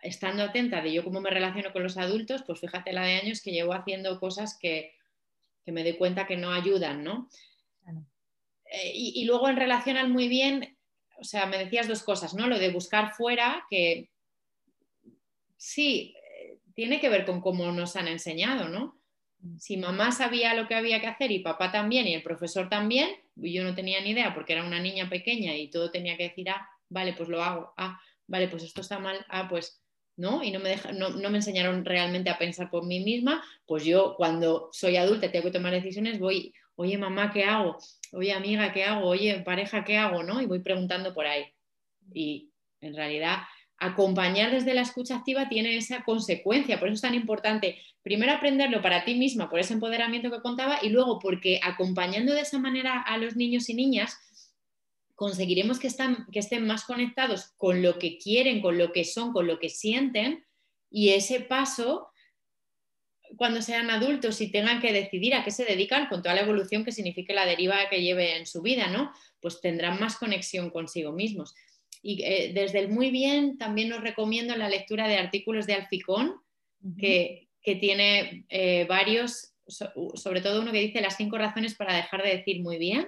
[0.03, 3.41] estando atenta de yo cómo me relaciono con los adultos, pues fíjate la de años
[3.41, 4.93] que llevo haciendo cosas que,
[5.65, 7.27] me doy cuenta que no ayudan, ¿no?
[8.65, 10.77] Eh, y, luego en relación al muy bien,
[11.17, 12.45] o sea, me decías dos cosas, ¿no?
[12.45, 14.11] Lo de buscar fuera, que
[15.57, 19.00] sí, eh, tiene que ver con cómo nos han enseñado, ¿no?
[19.57, 23.09] Si mamá sabía lo que había que hacer y papá también y el profesor también,
[23.35, 26.49] yo no tenía ni idea porque era una niña pequeña y todo tenía que decir,
[26.49, 29.81] ah, vale, pues lo hago, ah, vale, pues esto está mal, ah, pues
[30.17, 30.43] ¿no?
[30.43, 34.69] Y no me, no, me enseñaron realmente a pensar por mí misma, pues yo cuando
[34.71, 37.77] soy adulta y tengo que tomar decisiones voy, oye mamá, ¿qué hago?
[38.11, 39.07] Oye amiga, ¿qué hago?
[39.07, 40.23] Oye pareja, ¿qué hago?
[40.23, 40.41] ¿no?
[40.41, 41.45] Y voy preguntando por ahí.
[42.13, 42.51] Y
[42.81, 43.39] en realidad
[43.81, 48.79] acompañar desde la escucha activa tiene esa consecuencia, por eso es tan importante primero aprenderlo
[48.81, 53.01] para ti misma, por ese empoderamiento que contaba, y luego porque acompañando de esa manera
[53.01, 54.19] a los niños y niñas,
[55.15, 59.33] conseguiremos que, están, que estén más conectados con lo que quieren, con lo que son,
[59.33, 60.45] con lo que sienten,
[60.91, 62.11] y ese paso,
[63.35, 66.85] cuando sean adultos y tengan que decidir a qué se dedican, con toda la evolución
[66.85, 69.11] que signifique la deriva que lleve en su vida, ¿no?
[69.39, 71.55] Pues tendrán más conexión consigo mismos.
[72.01, 76.35] Y eh, desde el muy bien también os recomiendo la lectura de artículos de Alficón,
[76.97, 82.37] que, tiene eh, varios, sobre todo uno que dice las cinco razones para dejar de
[82.37, 83.07] decir muy bien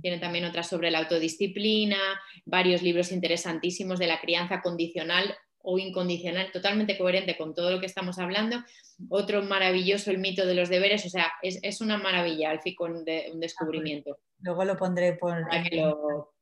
[0.00, 1.98] tiene también otras sobre la autodisciplina,
[2.44, 7.86] varios libros interesantísimos de la crianza condicional o incondicional, totalmente coherente con todo lo que
[7.86, 8.62] estamos hablando.
[9.08, 13.30] Otro maravilloso, el mito de los deberes, o sea, es, una maravilla, Alfi, con de,
[13.32, 14.18] un descubrimiento.
[14.40, 15.48] Luego lo pondré por...
[15.48, 16.34] Para que lo,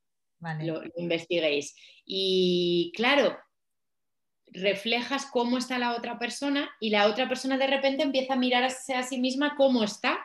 [0.63, 1.75] lo investiguéis.
[2.05, 3.39] Y claro,
[4.47, 8.95] reflejas cómo está la otra persona y la otra persona de repente empieza a mirarse
[8.95, 10.19] a sí misma cómo está,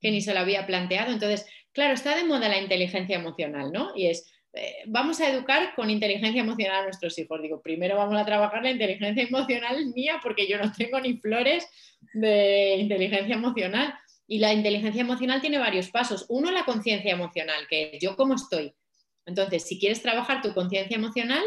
[0.00, 1.12] que ni se lo había planteado.
[1.12, 3.92] Entonces, Claro, está de moda la inteligencia emocional, ¿no?
[3.96, 7.40] Y es, eh, vamos a educar con inteligencia emocional a nuestros hijos.
[7.40, 11.66] Digo, primero vamos a trabajar la inteligencia emocional mía porque yo no tengo ni flores
[12.12, 13.94] de inteligencia emocional.
[14.26, 16.26] Y la inteligencia emocional tiene varios pasos.
[16.28, 18.74] Uno, la conciencia emocional, que es yo cómo estoy.
[19.26, 21.42] Entonces, si quieres trabajar tu conciencia emocional,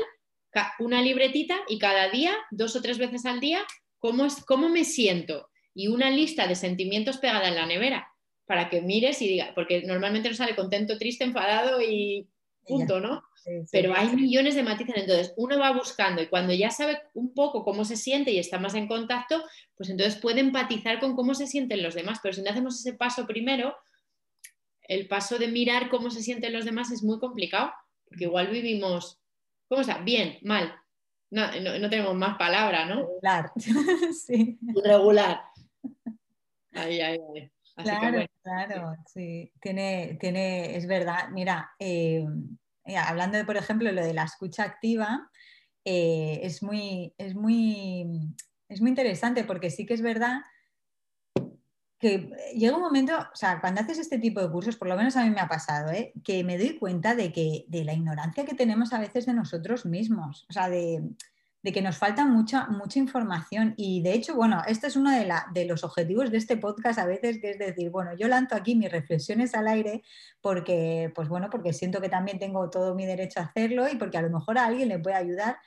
[0.79, 3.59] una libretita y cada día, dos o tres veces al día,
[3.99, 5.49] cómo, es, cómo me siento.
[5.73, 8.07] Y una lista de sentimientos pegada en la nevera
[8.45, 12.27] para que mires y diga, porque normalmente nos sale contento, triste, enfadado y
[12.65, 13.23] punto, ¿no?
[13.71, 17.63] Pero hay millones de matices, entonces uno va buscando y cuando ya sabe un poco
[17.63, 19.43] cómo se siente y está más en contacto,
[19.75, 22.93] pues entonces puede empatizar con cómo se sienten los demás, pero si no hacemos ese
[22.93, 23.75] paso primero,
[24.87, 27.71] el paso de mirar cómo se sienten los demás es muy complicado,
[28.07, 29.19] porque igual vivimos,
[29.67, 29.99] ¿cómo está?
[29.99, 30.73] Bien, mal.
[31.31, 33.01] No, no, tenemos más palabra, ¿no?
[33.01, 33.51] Regular.
[34.25, 34.57] sí.
[34.83, 35.41] Regular.
[36.73, 37.51] Ahí, ahí, ahí
[37.83, 41.29] claro, claro, sí, tiene, tiene, es verdad.
[41.31, 42.25] Mira, eh,
[42.97, 45.29] hablando de, por ejemplo, lo de la escucha activa,
[45.83, 48.05] eh, es, muy, es, muy,
[48.69, 50.41] es muy interesante porque sí que es verdad
[51.99, 55.15] que llega un momento, o sea, cuando haces este tipo de cursos, por lo menos
[55.15, 56.11] a mí me ha pasado, ¿eh?
[56.23, 59.85] que me doy cuenta de que de la ignorancia que tenemos a veces de nosotros
[59.85, 61.01] mismos, o sea, de,
[61.63, 63.73] que nos falta mucha, mucha información.
[63.75, 67.07] Y de hecho, bueno, este es uno de, de, los objetivos de este podcast a
[67.07, 70.03] veces, que es decir, bueno, yo lanzo aquí mis reflexiones al aire
[70.41, 74.19] porque, pues bueno, porque siento que también tengo todo mi derecho a hacerlo y porque
[74.19, 75.57] a lo mejor a alguien le puede ayudar.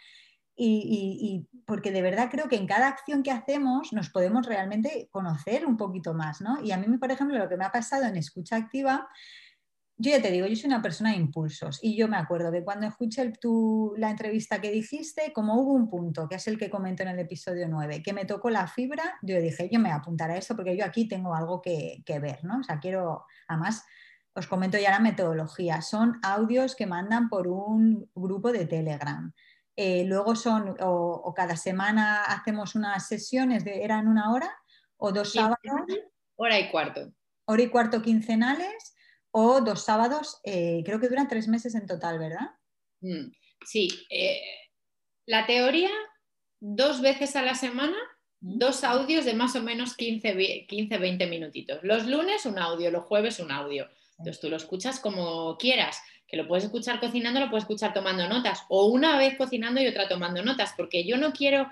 [0.60, 5.64] Y, porque de verdad creo que en cada acción que hacemos nos podemos realmente conocer
[5.64, 6.60] un poquito más, ¿no?
[6.64, 9.08] Y a mí, por ejemplo, lo que me ha pasado en escucha activa
[10.00, 12.62] yo ya te digo, yo soy una persona de impulsos y yo me acuerdo que
[12.62, 13.32] cuando escuché
[13.96, 17.18] la entrevista que dijiste, como hubo un punto, que es el que comento en el
[17.18, 20.36] episodio 9, que me tocó la fibra, yo dije, yo me voy a apuntar a
[20.36, 22.60] eso porque yo aquí tengo algo que, ver, ¿no?
[22.60, 23.84] O sea, quiero, además,
[24.34, 29.32] os comento ya la metodología, son audios que mandan por un grupo de Telegram.
[29.80, 34.52] Eh, luego son, o, cada semana hacemos unas sesiones, de, ¿eran una hora
[34.96, 35.60] o dos sábados?
[36.34, 37.12] Hora y cuarto.
[37.44, 38.96] Hora y cuarto quincenales
[39.30, 42.50] o dos sábados, eh, creo que duran tres meses en total, ¿verdad?
[43.02, 43.30] Mm,
[43.64, 44.40] sí, eh,
[45.26, 45.92] la teoría,
[46.58, 47.96] dos veces a la semana,
[48.40, 48.58] mm.
[48.58, 51.84] dos audios de más o menos 15, 15, 20 minutitos.
[51.84, 53.88] Los lunes un audio, los jueves un audio.
[54.18, 58.28] Entonces tú lo escuchas como quieras, que lo puedes escuchar cocinando, lo puedes escuchar tomando
[58.28, 61.70] notas, o una vez cocinando y otra tomando notas, porque yo no quiero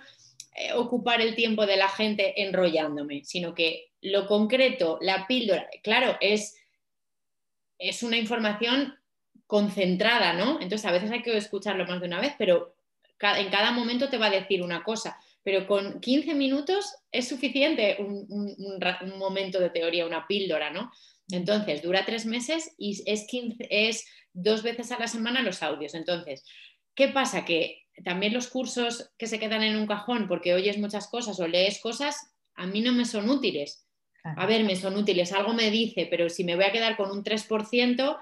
[0.55, 6.17] eh, ocupar el tiempo de la gente enrollándome, sino que lo concreto, la píldora, claro,
[6.21, 6.57] es
[7.79, 8.95] es una información
[9.47, 10.61] concentrada, ¿no?
[10.61, 12.75] Entonces a veces hay que escucharlo más de una vez, pero
[13.21, 15.19] en cada momento te va a decir una cosa.
[15.43, 18.57] Pero con 15 minutos es suficiente un,
[19.19, 20.91] momento de teoría, una píldora, ¿no?
[21.31, 23.27] Entonces, dura tres meses y es,
[23.71, 25.95] es dos veces a la semana los audios.
[25.95, 26.45] Entonces,
[26.95, 27.45] ¿qué pasa?
[27.45, 31.49] Que también los cursos que se quedan en un cajón porque oyes muchas cosas o
[31.49, 33.83] lees cosas, a mí no me son útiles.
[34.37, 37.13] A ver, me son útiles, algo me dice, pero si me voy a quedar con
[37.13, 38.19] un 3%,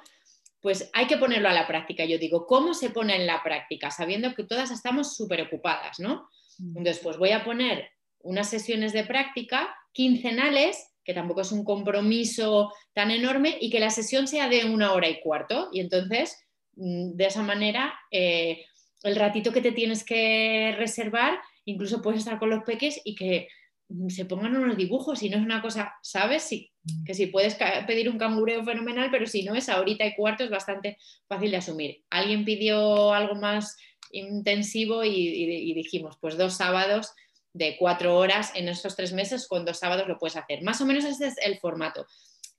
[0.61, 2.05] pues hay que ponerlo a la práctica.
[2.05, 3.91] Yo digo, ¿cómo se pone en la práctica?
[3.91, 6.29] Sabiendo que todas estamos súper ocupadas, ¿no?
[6.59, 6.77] Mm.
[6.77, 7.91] Entonces, pues voy a poner
[8.21, 13.91] unas sesiones de práctica quincenales, que tampoco es un compromiso tan enorme, y que la
[13.91, 15.69] sesión sea de una hora y cuarto.
[15.73, 16.37] Y entonces,
[16.77, 18.65] mm, de esa manera, eh,
[19.03, 23.49] el ratito que te tienes que reservar, incluso puedes estar con los peques y que
[23.89, 26.43] mm, se pongan unos dibujos y no es una cosa, ¿sabes?
[26.43, 26.73] Sí,
[27.05, 30.51] que si puedes pedir un cangureo fenomenal, pero si no es ahorita y cuarto es
[30.51, 30.99] bastante
[31.29, 32.05] fácil de asumir.
[32.11, 33.77] Alguien pidió algo más
[34.11, 37.13] intensivo y, dijimos, pues dos sábados
[37.55, 40.63] de cuatro horas en esos tres meses, con dos sábados lo puedes hacer.
[40.63, 42.05] Más o menos ese es el formato,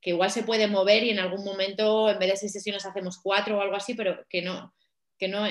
[0.01, 3.19] que igual se puede mover y en algún momento en vez de seis sesiones hacemos
[3.21, 4.73] cuatro o algo así, pero que no,
[5.19, 5.47] que no,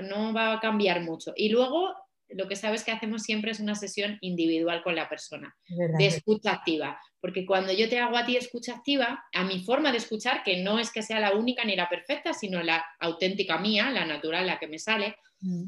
[0.00, 1.32] no, va a cambiar mucho.
[1.36, 1.94] Y luego
[2.28, 6.52] lo que sabes que hacemos siempre es una sesión individual con la persona, de escucha
[6.52, 6.98] activa.
[7.20, 10.62] Porque cuando yo te hago a ti escucha activa, a mi forma de escuchar, que
[10.62, 14.46] no es que sea la única ni la perfecta, sino la auténtica mía, la natural,
[14.46, 15.64] la que me sale, mm.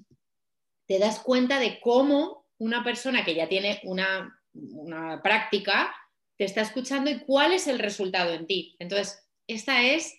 [0.87, 5.95] te das cuenta de cómo una persona que ya tiene una, una práctica
[6.37, 8.77] te está escuchando y cuál es el resultado en ti.
[8.79, 10.19] Entonces, esta es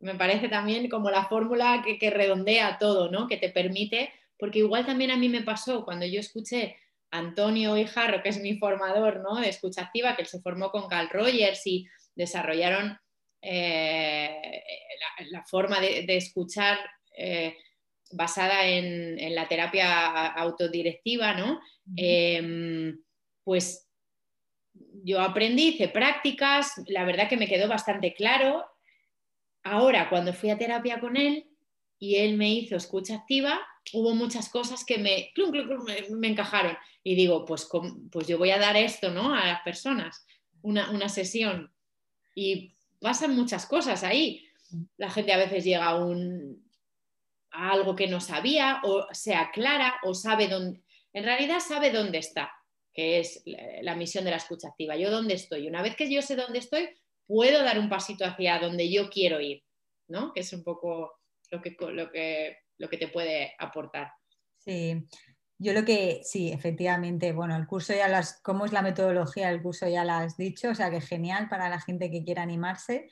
[0.00, 3.28] me parece también como la fórmula que, redondea todo, ¿no?
[3.28, 6.76] Que te permite, porque igual también a mí me pasó cuando yo escuché
[7.10, 9.36] a Antonio Hijarro, que es mi formador, ¿no?
[9.36, 12.98] De escucha activa, que él se formó con Carl Rogers y desarrollaron
[13.42, 14.62] eh,
[15.30, 16.78] la, forma de, escuchar
[17.16, 17.56] eh,
[18.10, 21.60] basada en, la terapia autodirectiva, ¿no?
[21.96, 22.98] Em,
[23.44, 23.88] pues
[25.02, 28.66] yo aprendí, hice prácticas, la verdad que me quedó bastante claro
[29.62, 31.46] Ahora, cuando fui a terapia con él
[31.98, 33.60] y él me hizo escucha activa,
[33.92, 35.32] hubo muchas cosas que me,
[36.10, 36.76] me, encajaron.
[37.04, 37.68] Y digo, pues,
[38.10, 39.34] pues yo voy a dar esto ¿no?
[39.34, 40.26] a las personas,
[40.62, 41.72] una, sesión.
[42.34, 44.46] Y pasan muchas cosas ahí.
[44.96, 46.64] La gente a veces llega a, un,
[47.50, 50.80] algo que no sabía o se aclara o sabe dónde,
[51.12, 52.52] en realidad sabe dónde está,
[52.94, 53.42] que es
[53.82, 54.96] la misión de la escucha activa.
[54.96, 55.68] Yo dónde estoy.
[55.68, 56.88] Una vez que yo sé dónde estoy,
[57.26, 59.62] puedo dar un pasito hacia donde yo quiero ir,
[60.08, 60.32] ¿no?
[60.32, 61.20] Que es un poco
[61.50, 64.12] lo que, lo que, lo que te puede aportar.
[64.58, 65.06] Sí,
[65.58, 69.62] yo lo que, sí, efectivamente, bueno, el curso ya las, cómo es la metodología del
[69.62, 73.08] curso ya la has dicho, o sea que genial para la gente que quiera animarse.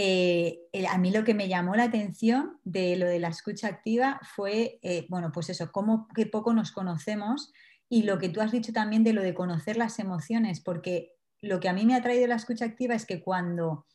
[0.00, 4.20] Eh, a mí lo que me llamó la atención de lo de la escucha activa
[4.36, 7.52] fue, eh, bueno, pues eso, cómo que poco nos conocemos
[7.88, 11.58] y lo que tú has dicho también de lo de conocer las emociones, porque lo
[11.58, 13.86] que a mí me ha traído la escucha activa es que cuando,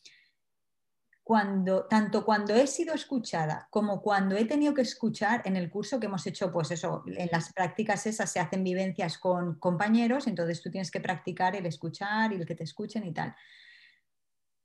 [1.24, 6.02] cuando, tanto cuando he sido escuchada como cuando he tenido que escuchar en el curso
[6.02, 10.62] que hemos hecho, pues eso, en las prácticas esas se hacen vivencias con compañeros, entonces
[10.62, 13.34] tú tienes que practicar el escuchar y el que te escuchen y tal.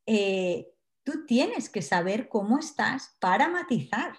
[0.04, 0.72] Eh,
[1.08, 4.12] tú tienes que saber cómo estás para matizar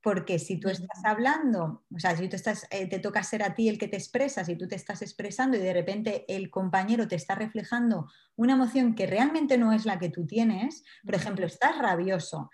[0.00, 3.56] porque si tú estás hablando, o sea, si tú estás, eh, te toca ser a
[3.56, 7.08] ti el que te expresas y tú te estás expresando y de repente el compañero
[7.08, 11.44] te está reflejando una emoción que realmente no es la que tú tienes, por ejemplo,
[11.44, 12.48] estás rabioso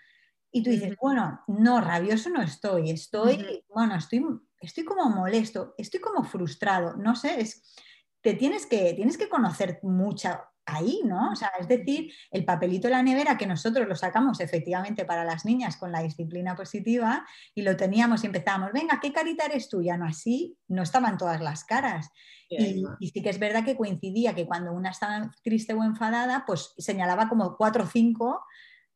[0.51, 4.25] y tú dices, bueno, no, rabioso no estoy, estoy, bueno, estoy,
[4.59, 7.75] estoy como molesto, estoy como frustrado, no sé, es,
[8.21, 11.31] te tienes que, tienes que conocer mucha, ahí, ¿no?
[11.31, 15.25] O sea, es decir, el papelito de la nevera que nosotros lo sacamos efectivamente para
[15.25, 19.69] las niñas con la disciplina positiva y lo teníamos y empezábamos, venga, ¿qué carita eres
[19.69, 19.81] tú?
[19.81, 22.11] Ya no así, no estaban todas las caras.
[22.49, 26.73] Y, sí que es verdad que coincidía que cuando una estaba triste o enfadada, pues
[26.77, 28.43] señalaba como cuatro o cinco,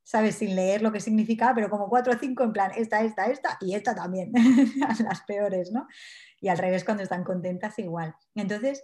[0.04, 0.36] ¿sabes?
[0.36, 3.58] Sin leer lo que significaba, pero como cuatro o cinco en plan, esta, esta, esta
[3.60, 4.32] y esta también,
[5.04, 5.88] las peores, ¿no?
[6.40, 8.16] Y al revés, cuando están contentas, igual.
[8.36, 8.84] Entonces,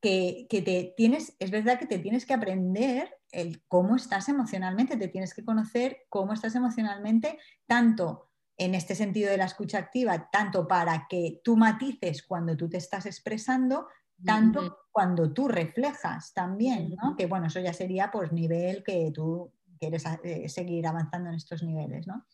[0.00, 5.08] que, te tienes, es verdad que te tienes que aprender el cómo estás emocionalmente, te
[5.08, 10.66] tienes que conocer cómo estás emocionalmente, tanto en este sentido de la escucha activa, tanto
[10.66, 13.88] para que tú matices cuando tú te estás expresando,
[14.24, 17.16] tanto cuando tú reflejas también, ¿no?
[17.16, 21.62] Que bueno, eso ya sería pues nivel que tú quieres eh, seguir avanzando en estos
[21.62, 22.26] niveles, ¿no?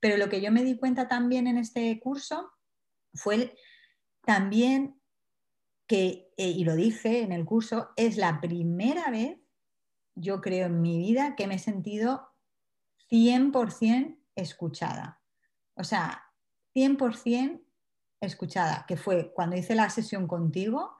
[0.00, 2.50] Pero lo que yo me di cuenta también en este curso
[3.14, 3.54] fue
[4.24, 4.99] también
[5.90, 9.40] que, eh, y lo dije en el curso, es la primera vez,
[10.14, 12.28] yo creo, en mi vida que me he sentido
[13.10, 15.20] 100% escuchada.
[15.74, 16.22] O sea,
[16.76, 17.60] 100%
[18.20, 20.92] escuchada, que fue cuando hice la sesión contigo,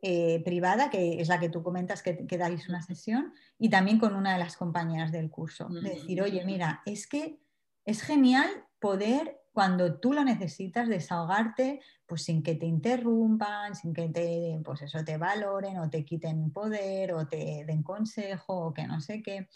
[0.00, 3.98] eh, privada, que es la que tú comentas que, que dais una sesión, y también
[3.98, 5.68] con una de las compañeras del curso.
[5.68, 7.38] De decir, oye, mira, es que
[7.84, 8.48] es genial
[8.80, 14.82] poder cuando tú lo necesitas, desahogarte, pues sin que te interrumpan, sin que te, pues
[14.82, 19.22] eso, te valoren o te quiten poder o te den consejo o que no sé
[19.22, 19.48] qué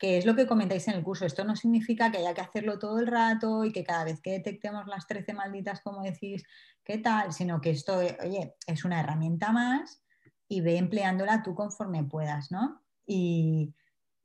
[0.00, 1.26] que es lo que comentáis en el curso.
[1.26, 4.30] Esto no significa que haya que hacerlo todo el rato y que cada vez que
[4.30, 6.42] detectemos las 13 malditas, como decís,
[6.82, 10.02] qué tal, sino que esto, oye, es una herramienta más
[10.48, 12.80] y ve empleándola tú conforme puedas, ¿no?
[13.06, 13.74] Y,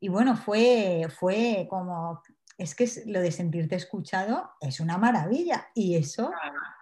[0.07, 2.21] bueno, fue, fue como,
[2.57, 6.31] es que lo de sentirte escuchado es una maravilla y eso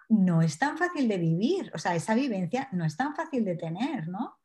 [0.09, 3.55] no es tan fácil de vivir, o sea, esa vivencia no es tan fácil de
[3.55, 4.37] tener, ¿no?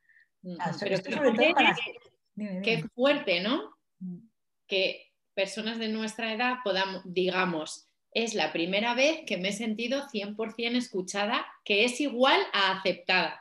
[2.63, 3.77] Qué fuerte, ¿no?
[3.99, 4.29] Mm
[4.69, 10.07] que personas de nuestra edad podamos, digamos, es la primera vez que me he sentido
[10.09, 13.41] 100% escuchada, que es igual a aceptada.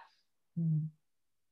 [0.56, 0.88] Mm.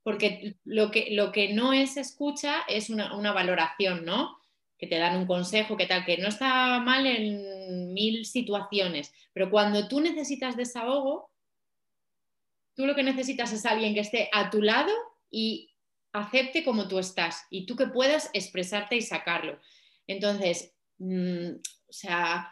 [0.03, 4.37] Porque lo que, lo que no es escucha es una, una, valoración, ¿no?
[4.77, 9.49] Que te dan un consejo, que tal, que no está mal en mil situaciones, pero
[9.49, 11.31] cuando tú necesitas desahogo,
[12.75, 14.91] tú lo que necesitas es alguien que esté a tu lado
[15.31, 15.73] y
[16.13, 19.59] acepte como tú estás y tú que puedas expresarte y sacarlo.
[20.07, 21.51] Entonces, mm,
[21.87, 22.51] o sea,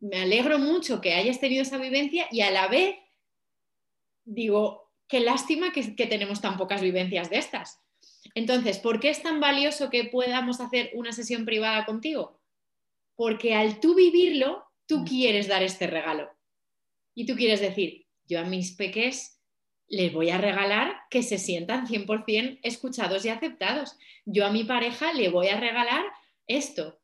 [0.00, 2.96] me alegro mucho que hayas tenido esa vivencia y a la vez
[4.24, 7.80] digo, qué lástima que, que tenemos tan pocas vivencias de estas.
[8.34, 12.40] Entonces, ¿por qué es tan valioso que podamos hacer una sesión privada contigo?
[13.16, 15.04] Porque al tú vivirlo, tú mm.
[15.04, 16.30] quieres dar este regalo.
[17.14, 19.40] Y tú quieres decir, yo a mis peques
[19.88, 23.98] les voy a regalar que se sientan 100% escuchados y aceptados.
[24.24, 26.04] Yo a mi pareja le voy a regalar
[26.46, 26.98] esto.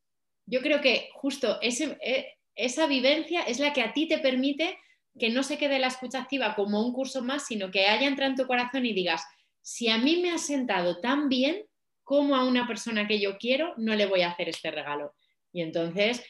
[0.47, 4.79] Yo creo que justo e, esa vivencia es la que a ti te permite
[5.19, 8.31] que no se quede la escucha activa como un curso más, sino que haya entrado
[8.31, 9.23] en tu corazón y digas,
[9.69, 11.67] si a mí me ha sentado tan bien
[12.03, 15.15] como a una persona que yo quiero, no le voy a hacer este regalo.
[15.53, 16.25] Y entonces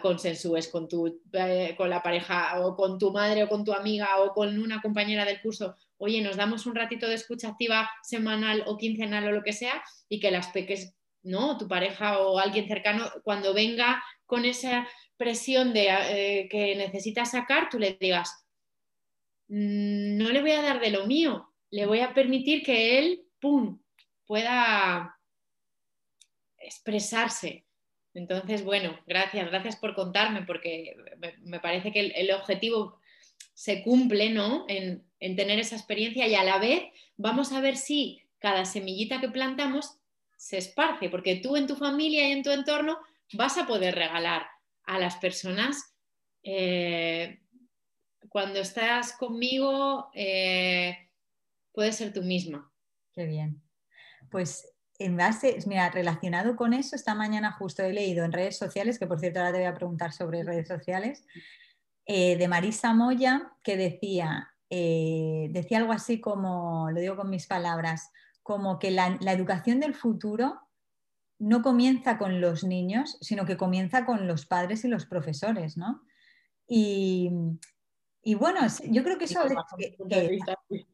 [0.00, 4.22] consensúes con, tu, eh, con la pareja o con tu madre o con tu amiga
[4.22, 8.64] o con una compañera del curso, oye, nos damos un ratito de escucha activa semanal
[8.66, 11.58] o quincenal o lo que sea y que las peques, ¿no?
[11.58, 17.68] Tu pareja o alguien cercano, cuando venga con esa presión de eh, que necesita sacar,
[17.68, 18.46] tú le digas,
[19.48, 23.26] mm, no le voy a dar de lo mío, le voy a permitir que él,
[24.26, 25.18] pueda
[26.58, 27.64] expresarse
[28.14, 30.96] entonces, bueno, gracias, gracias por contarme, porque
[31.42, 32.98] me, parece que el, objetivo
[33.54, 34.64] se cumple, ¿no?
[34.68, 35.04] En,
[35.36, 36.84] tener esa experiencia y a la vez
[37.16, 39.98] vamos a ver si cada semillita que plantamos
[40.36, 42.98] se esparce, porque tú en tu familia y en tu entorno
[43.34, 44.46] vas a poder regalar
[44.84, 45.94] a las personas.
[46.42, 47.40] Eh,
[48.28, 51.09] cuando estás conmigo, eh,
[51.72, 52.72] puedes ser tú misma.
[53.12, 53.62] Qué bien.
[54.30, 54.66] Pues
[54.98, 59.06] en base, mira, relacionado con eso, esta mañana justo he leído en redes sociales, que
[59.06, 61.24] por cierto ahora te voy a preguntar sobre redes sociales,
[62.04, 67.46] eh, de Marisa Moya, que decía, eh, decía algo así como, lo digo con mis
[67.46, 68.10] palabras,
[68.42, 70.60] como que la, educación del futuro
[71.38, 76.02] no comienza con los niños, sino que comienza con los padres y los profesores, ¿no?
[76.66, 77.30] Y,
[78.38, 78.60] bueno,
[78.90, 79.40] yo creo que eso
[80.08, 80.86] que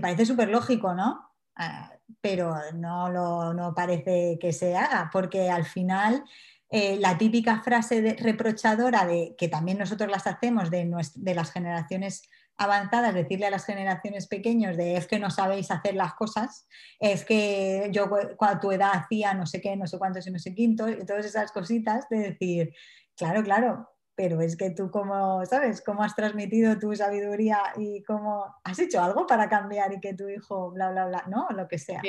[0.00, 1.32] parece súper lógico, ¿no?
[1.56, 6.24] Ah, pero no, lo, no parece que se haga, porque al final
[6.70, 12.28] eh, la típica frase reprochadora de que también nosotros las hacemos de, de, las generaciones
[12.58, 16.66] avanzadas, decirle a las generaciones pequeñas de es que no sabéis hacer las cosas,
[16.98, 20.38] es que yo cuando tu edad hacía no sé qué, no sé cuántos y no
[20.38, 22.74] sé quinto, y todas esas cositas de decir,
[23.16, 23.88] claro, claro,
[24.18, 25.80] pero es que tú cómo, ¿sabes?
[25.80, 30.28] ¿Cómo has transmitido tu sabiduría y cómo has hecho algo para cambiar y que tu
[30.28, 31.46] hijo, bla, bla, bla, ¿no?
[31.50, 32.02] Lo que sea.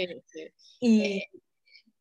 [0.79, 1.29] Y, eh,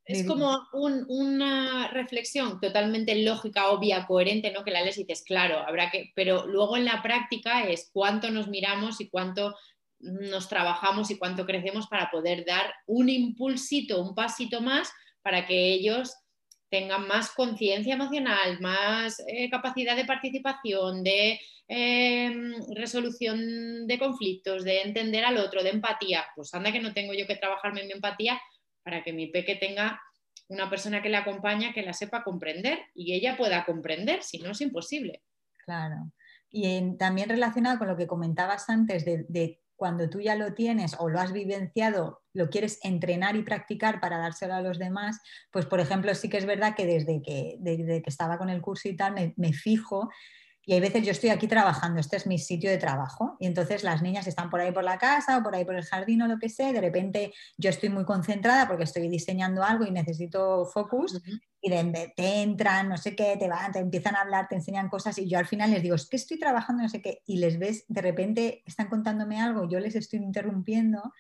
[0.07, 4.65] es como una reflexión totalmente lógica, obvia, coherente, ¿no?
[4.65, 8.31] Que la lees y dices, claro, habrá que, pero luego en la práctica es cuánto
[8.31, 9.57] nos miramos y cuánto
[9.99, 14.91] nos trabajamos y cuánto crecemos para poder dar un impulsito, un pasito más
[15.21, 16.15] para que ellos
[16.71, 24.83] tengan más conciencia emocional, más eh, capacidad de participación, de em, resolución de conflictos, de
[24.83, 26.27] entender al otro, de empatía.
[26.35, 28.41] Pues anda que no tengo yo que trabajarme en mi empatía
[28.83, 30.01] para que mi peque tenga
[30.49, 34.53] una persona que le acompaña que la sepa comprender y ella pueda comprender, si no
[34.53, 35.23] es imposible.
[35.65, 36.13] Claro.
[36.51, 41.09] Y también relacionado con lo que comentabas antes de cuando tú ya lo tienes o
[41.09, 45.21] lo has vivenciado, lo quieres entrenar y practicar para dárselo a los demás,
[45.53, 48.61] pues por ejemplo sí que es verdad que desde que, desde que estaba con el
[48.61, 50.11] curso y tal, me, fijo
[50.67, 53.85] y hay veces yo estoy aquí trabajando, este es mi sitio de trabajo, y entonces
[53.85, 56.27] las niñas están por ahí por la casa o por ahí por el jardín o
[56.27, 60.67] lo que sea, de repente yo estoy muy concentrada porque estoy diseñando algo y necesito
[60.67, 61.23] focus,
[61.61, 64.89] y de, te entran, no sé qué, te van, te empiezan a hablar, te enseñan
[64.89, 67.39] cosas y yo al final les digo, es que estoy trabajando, no sé qué, y
[67.39, 71.13] les ves, de repente están contándome algo, yo les estoy interrumpiendo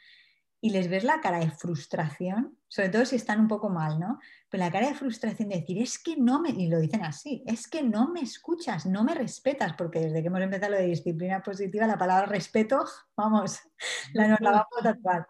[0.60, 4.18] y les ves la cara de frustración, sobre todo si están un poco mal, ¿no?
[4.48, 7.44] Pero la cara de frustración de decir, es que no me, y lo dicen así,
[7.46, 10.86] es que no me escuchas, no me respetas, porque desde que hemos empezado lo de
[10.86, 12.84] disciplina positiva, la palabra respeto,
[13.16, 13.60] vamos,
[14.12, 15.28] la nos la vamos a tatuar.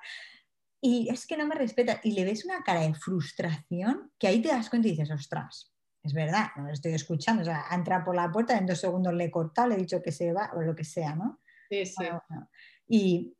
[0.80, 4.40] Y es que no me respeta, y le ves una cara de frustración que ahí
[4.40, 5.72] te das cuenta y dices, ostras,
[6.02, 8.80] es verdad, no lo estoy escuchando, o sea, ha entrado por la puerta, en dos
[8.80, 11.40] segundos le he cortado, le he dicho que se va, o lo que sea, ¿no?
[11.68, 12.04] Sí, sí.
[12.86, 13.36] Y,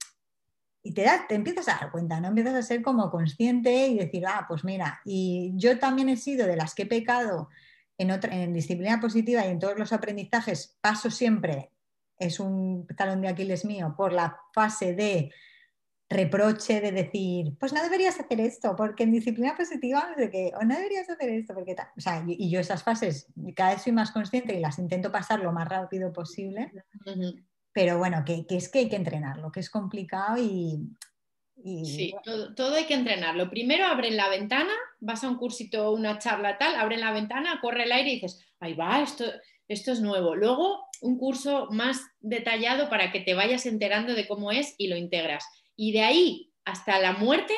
[0.83, 2.29] y te, te empiezas a dar cuenta, ¿no?
[2.29, 6.47] Empiezas a ser como consciente y decir, ah, pues mira, y yo también he sido
[6.47, 7.49] de las que he pecado
[7.97, 11.71] en, otra, en disciplina positiva y en todos los aprendizajes, paso siempre,
[12.19, 15.33] es un talón de Aquiles mío, por la fase de
[16.11, 20.65] reproche de decir, pues no deberías hacer esto, porque en disciplina positiva, de que, o
[20.65, 21.89] no deberías hacer esto, porque tal.
[21.97, 25.41] O sea, y, yo esas fases cada vez soy más consciente y las intento pasar
[25.41, 26.73] lo más rápido posible.
[27.73, 30.89] Pero bueno, que, es que hay que entrenarlo, que es complicado y...
[31.85, 32.15] sí,
[32.57, 33.51] todo, hay que entrenarlo.
[33.51, 37.85] Primero abren la ventana, vas a un cursito, una charla tal, abren la ventana, corre
[37.85, 39.25] el aire y dices, ahí va, esto,
[39.69, 40.35] esto es nuevo.
[40.35, 44.97] Luego un curso más detallado para que te vayas enterando de cómo es y lo
[44.97, 45.45] integras.
[45.79, 47.55] Y de ahí hasta la muerte,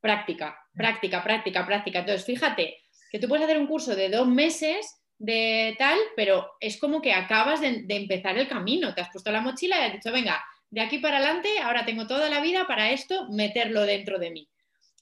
[0.00, 1.98] práctica, práctica, práctica, práctica.
[1.98, 2.78] Entonces, fíjate
[3.10, 7.12] que tú puedes hacer un curso de dos meses de tal, pero es como que
[7.12, 10.40] acabas de, empezar el camino, te has puesto la mochila y has dicho, venga,
[10.70, 14.48] de aquí para adelante, ahora tengo toda la vida para esto, meterlo dentro de mí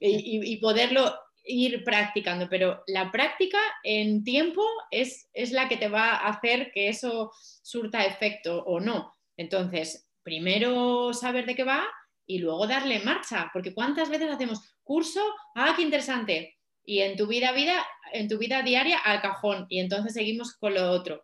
[0.00, 6.12] y, poderlo ir practicando, pero la práctica en tiempo es, es la que te va
[6.12, 7.30] a hacer que eso
[7.62, 9.14] surta efecto o no.
[9.36, 11.86] Entonces, primero saber de qué va
[12.26, 15.20] y luego darle marcha, porque cuántas veces hacemos curso,
[15.54, 19.80] ah, qué interesante, y en tu vida, vida, en tu vida diaria al cajón y
[19.80, 21.22] entonces seguimos con lo otro.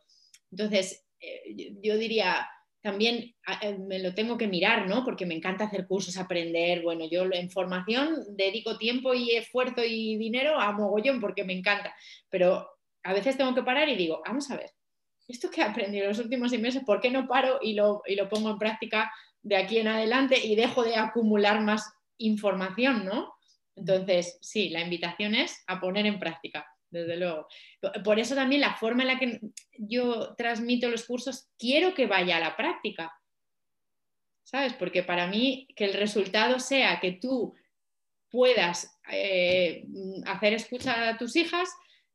[0.51, 2.49] Entonces, eh, yo diría,
[2.83, 5.05] también eh, me lo tengo que mirar, ¿no?
[5.05, 6.83] Porque me encanta hacer cursos, aprender.
[6.83, 11.95] Bueno, yo en formación dedico tiempo y esfuerzo y dinero a mogollón porque me encanta.
[12.29, 12.69] Pero
[13.05, 14.71] a veces tengo que parar y digo, vamos a ver,
[15.29, 18.03] esto que he aprendido en los últimos seis meses, ¿por qué no paro y lo,
[18.05, 23.05] y lo pongo en práctica de aquí en adelante y dejo de acumular más información,
[23.05, 23.34] ¿no?
[23.74, 27.49] Entonces, sí, la invitación es a poner en práctica, desde luego.
[28.05, 29.40] Por eso también la forma en la que
[29.78, 33.12] yo transmito los cursos, quiero que vaya a la práctica.
[34.45, 34.74] ¿Sabes?
[34.74, 37.55] Porque para mí que el resultado sea que tú
[38.30, 39.86] puedas eh,
[40.26, 41.68] hacer escucha a tus hijas,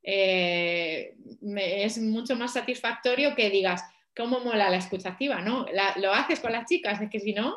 [0.03, 1.15] eh,
[1.55, 3.84] es mucho más satisfactorio que digas,
[4.18, 5.41] ¿cómo mola la escucha activa?
[5.41, 5.65] ¿no?
[5.97, 7.55] lo haces con las chicas, es que si no,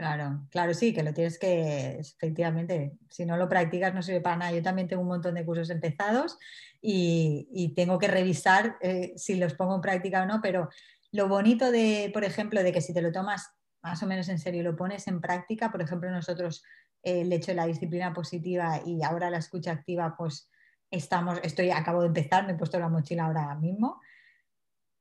[0.00, 4.36] Claro, claro, sí, que lo tienes que, efectivamente, si no lo practicas no sirve para
[4.36, 4.52] nada.
[4.52, 6.38] Yo también tengo un montón de cursos empezados
[6.80, 10.70] y, tengo que revisar eh, si los pongo en práctica o no, pero
[11.12, 13.52] lo bonito de, por ejemplo, de que si te lo tomas
[13.82, 16.64] más o menos en serio y lo pones en práctica, por ejemplo, nosotros
[17.02, 20.50] eh, el hecho de la disciplina positiva y ahora la escucha activa, pues
[20.90, 24.00] estamos, estoy, acabo de empezar, me he puesto la mochila ahora mismo,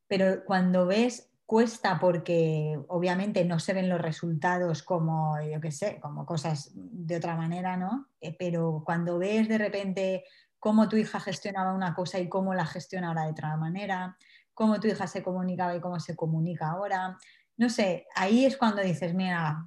[0.10, 6.00] pero cuando ves cuesta porque obviamente no se ven los resultados como, yo qué sé,
[6.02, 8.08] como cosas de otra manera, ¿no?
[8.20, 10.26] Eh, pero cuando ves de repente
[10.60, 14.18] cómo tu hija gestionaba una cosa y cómo la gestiona ahora de otra manera,
[14.54, 17.18] cómo tu hija se comunicaba y cómo se comunica ahora,
[17.58, 19.66] no sé, ahí es cuando dices, mira,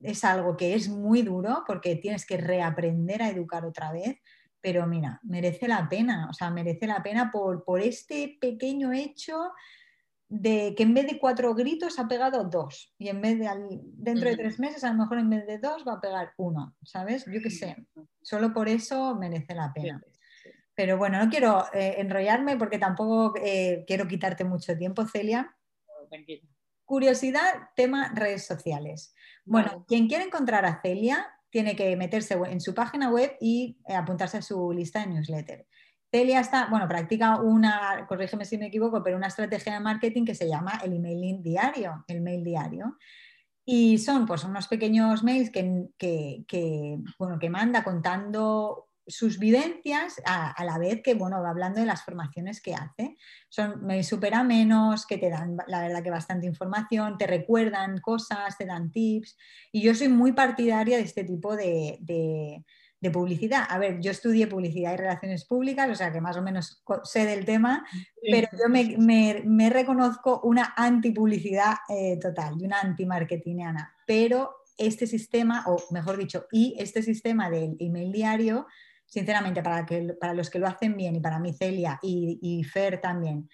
[0.00, 4.18] es algo que es muy duro porque tienes que reaprender a educar otra vez,
[4.62, 9.52] pero mira, merece la pena, o sea, merece la pena por, por este pequeño hecho
[10.28, 13.50] de que en vez de cuatro gritos ha pegado dos y en vez de
[13.82, 16.74] dentro de tres meses a lo mejor en vez de dos va a pegar uno,
[16.82, 17.26] ¿sabes?
[17.26, 17.76] Yo qué sé,
[18.22, 20.00] solo por eso merece la pena.
[20.74, 25.54] Pero bueno, no quiero eh, enrollarme porque tampoco eh, quiero quitarte mucho tiempo, Celia.
[26.86, 29.14] Curiosidad, tema redes sociales.
[29.44, 33.94] Bueno, quien quiere encontrar a Celia tiene que meterse en su página web y eh,
[33.94, 35.66] apuntarse a su lista de newsletter.
[36.10, 40.34] Celia está, bueno, practica una, corrígeme si me equivoco, pero una estrategia de marketing que
[40.34, 42.96] se llama el emailing diario, el mail diario.
[43.66, 50.78] Y son pues unos pequeños mails que, bueno, que manda contando sus vivencias a, la
[50.78, 53.16] vez que bueno, va hablando de las formaciones que hace.
[53.48, 58.56] Son mails súper amenos, que te dan, la verdad, que bastante información, te recuerdan cosas,
[58.56, 59.36] te dan tips.
[59.72, 61.98] Y yo soy muy partidaria de este tipo de,
[63.02, 63.64] de publicidad.
[63.68, 67.26] A ver, yo estudié publicidad y relaciones públicas, o sea que más o menos sé
[67.26, 67.84] del tema,
[68.22, 73.92] pero yo me, reconozco una antipublicidad eh, total y una antimarketingiana.
[74.06, 78.68] Pero este sistema, o mejor dicho, y este sistema del email diario,
[79.12, 82.98] sinceramente, para, que, para los que lo hacen bien y para mí Celia y, Fer
[82.98, 83.46] también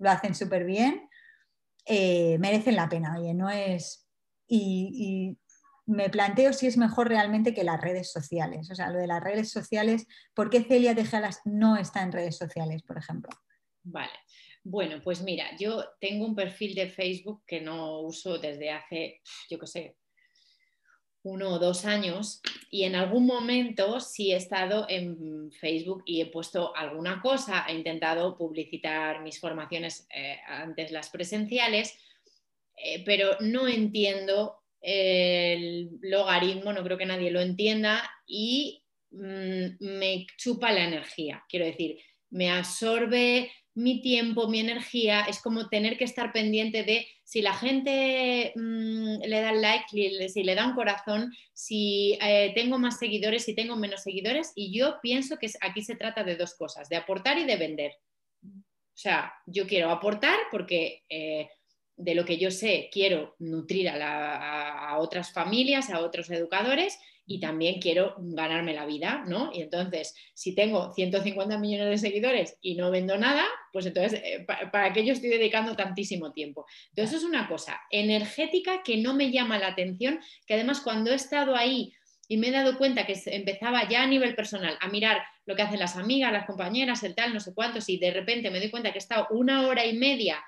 [0.00, 1.08] lo hacen súper bien,
[1.86, 3.16] eh, merecen la pena.
[3.16, 4.10] Oye, no es...
[4.48, 5.38] Y,
[5.86, 8.70] me planteo si es mejor realmente que las redes sociales.
[8.70, 12.38] O sea, lo de las redes sociales, ¿por qué Celia Tejalas no está en redes
[12.38, 13.30] sociales, por ejemplo?
[13.82, 14.18] Vale.
[14.64, 19.58] Bueno, pues mira, yo tengo un perfil de Facebook que no uso desde hace, yo
[19.58, 19.96] qué sé,
[21.24, 26.26] uno o dos años y en algún momento sí he estado en Facebook y he
[26.26, 31.98] puesto alguna cosa, he intentado publicitar mis formaciones eh, antes las presenciales,
[32.76, 40.26] eh, pero no entiendo el logaritmo, no creo que nadie lo entienda y mm, me
[40.36, 41.98] chupa la energía, quiero decir,
[42.28, 47.54] me absorbe mi tiempo, mi energía, es como tener que estar pendiente de si la
[47.54, 53.44] gente mm, le da like, si le da un corazón, si eh, tengo más seguidores,
[53.44, 54.52] si tengo menos seguidores.
[54.54, 57.92] Y yo pienso que aquí se trata de dos cosas, de aportar y de vender.
[58.42, 61.48] O sea, yo quiero aportar porque eh,
[61.96, 67.80] de lo que yo sé quiero nutrir a otras familias, a otros educadores y también
[67.80, 69.50] quiero ganarme la vida, ¿no?
[69.52, 74.46] Y entonces, si tengo 150 millones de seguidores y no vendo nada, pues entonces, eh,
[74.46, 76.66] ¿para qué yo estoy dedicando tantísimo tiempo?
[76.90, 81.12] Entonces, eso es una cosa energética que no me llama la atención, que además cuando
[81.12, 81.92] he estado ahí
[82.28, 85.62] y me he dado cuenta que empezaba ya a nivel personal a mirar lo que
[85.62, 88.70] hacen las amigas, las compañeras, el tal, no sé cuántos, y de repente me doy
[88.70, 90.42] cuenta que he estado una hora y media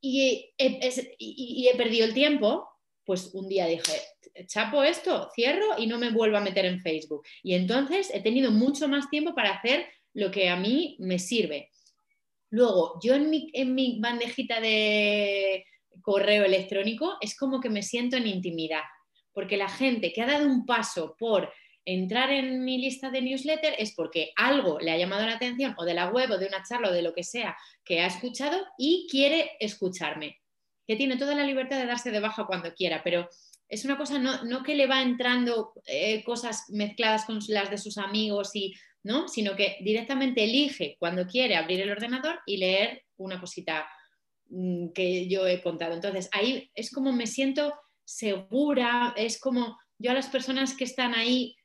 [0.00, 2.68] y y he perdido el tiempo,
[3.04, 3.92] pues un día dije,
[4.46, 7.22] chapo esto, cierro y no me vuelvo a meter en Facebook.
[7.42, 11.70] Y entonces he tenido mucho más tiempo para hacer lo que a mí me sirve.
[12.50, 15.64] Luego, yo en mi, en mi bandejita de
[16.02, 18.82] correo electrónico es como que me siento en intimidad,
[19.32, 21.52] porque la gente que ha dado un paso por
[21.84, 25.84] entrar en mi lista de newsletter es porque algo le ha llamado la atención o
[25.84, 28.60] de la web o de una charla o de lo que sea que ha escuchado
[28.78, 30.40] y quiere escucharme
[30.90, 33.28] que tiene toda la libertad de darse de baja cuando quiera, pero
[33.70, 37.98] es una cosa no, que le va entrando eh, cosas mezcladas con las de sus
[37.98, 43.40] amigos y no, sino que directamente elige cuando quiere abrir el ordenador y leer una
[43.40, 43.88] cosita
[44.48, 45.94] mm, que yo he contado.
[45.94, 47.72] Entonces, ahí es como me siento
[48.04, 51.56] segura, es como yo a las personas que están ahí,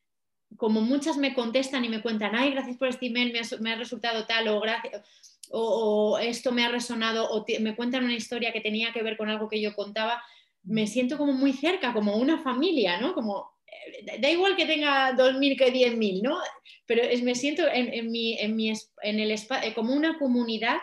[0.58, 4.28] como muchas me contestan y me cuentan, ay, gracias por este email, me ha, resultado
[4.28, 5.02] tal, o gracias,
[5.50, 9.28] o, esto me ha resonado o me cuentan una historia que tenía que ver con
[9.28, 10.22] algo que yo contaba,
[10.66, 13.14] me siento como muy cerca, como una familia, ¿no?
[13.14, 16.38] Como, eh, da igual que tenga 2.000 que 10.000, ¿no?
[16.86, 20.78] Pero es, me siento en, mi, en, mi, en el eh, como una comunidad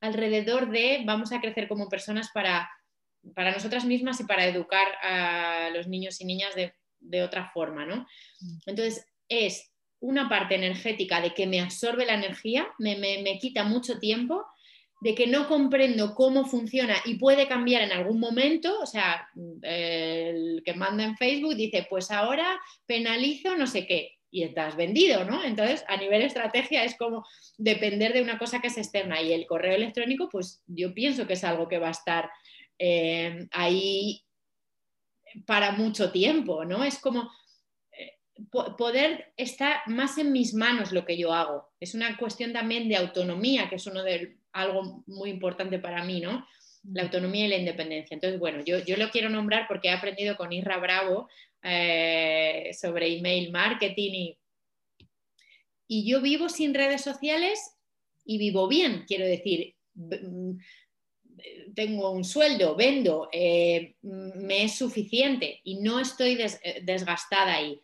[0.00, 2.70] alrededor de vamos a crecer como personas para,
[3.34, 7.84] para nosotras mismas y para educar a los niños y niñas de, de otra forma,
[7.86, 8.06] ¿no?
[8.40, 8.58] Mm.
[8.66, 9.70] Entonces, es
[10.00, 14.44] una parte energética de que me absorbe la energía, me, quita mucho tiempo,
[15.04, 19.28] de que no comprendo cómo funciona y puede cambiar en algún momento, o sea,
[19.60, 25.26] el que manda en Facebook dice, pues ahora penalizo no sé qué, y estás vendido,
[25.26, 25.44] ¿no?
[25.44, 27.22] Entonces, a nivel estrategia es como
[27.58, 31.34] depender de una cosa que es externa y el correo electrónico, pues yo pienso que
[31.34, 32.30] es algo que va a estar
[32.78, 34.24] eh, ahí
[35.44, 36.82] para mucho tiempo, ¿no?
[36.82, 37.30] Es como
[38.78, 41.68] poder estar más en mis manos lo que yo hago.
[41.78, 46.20] Es una cuestión también de autonomía, que es uno de algo muy importante para mí,
[46.20, 46.46] ¿no?
[46.84, 48.14] La autonomía y la independencia.
[48.14, 51.28] Entonces, bueno, yo, yo lo quiero nombrar porque he aprendido con Isra Bravo
[51.62, 54.38] eh, sobre email marketing y,
[55.88, 57.76] y yo vivo sin redes sociales
[58.24, 60.52] y vivo bien, quiero decir, mm,
[61.74, 66.38] tengo un sueldo, vendo, eh, me es suficiente y no estoy
[66.82, 67.83] desgastada ahí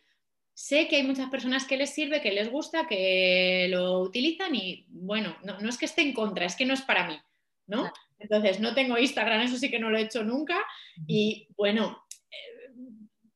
[0.61, 4.85] sé que hay muchas personas que les sirve, que les gusta, que lo utilizan y
[4.89, 7.19] bueno, no, es que esté en contra, es que no es para mí,
[7.65, 7.91] ¿no?
[8.19, 10.63] Entonces, no tengo Instagram, eso sí que no lo he hecho nunca
[11.07, 12.73] y bueno, eh,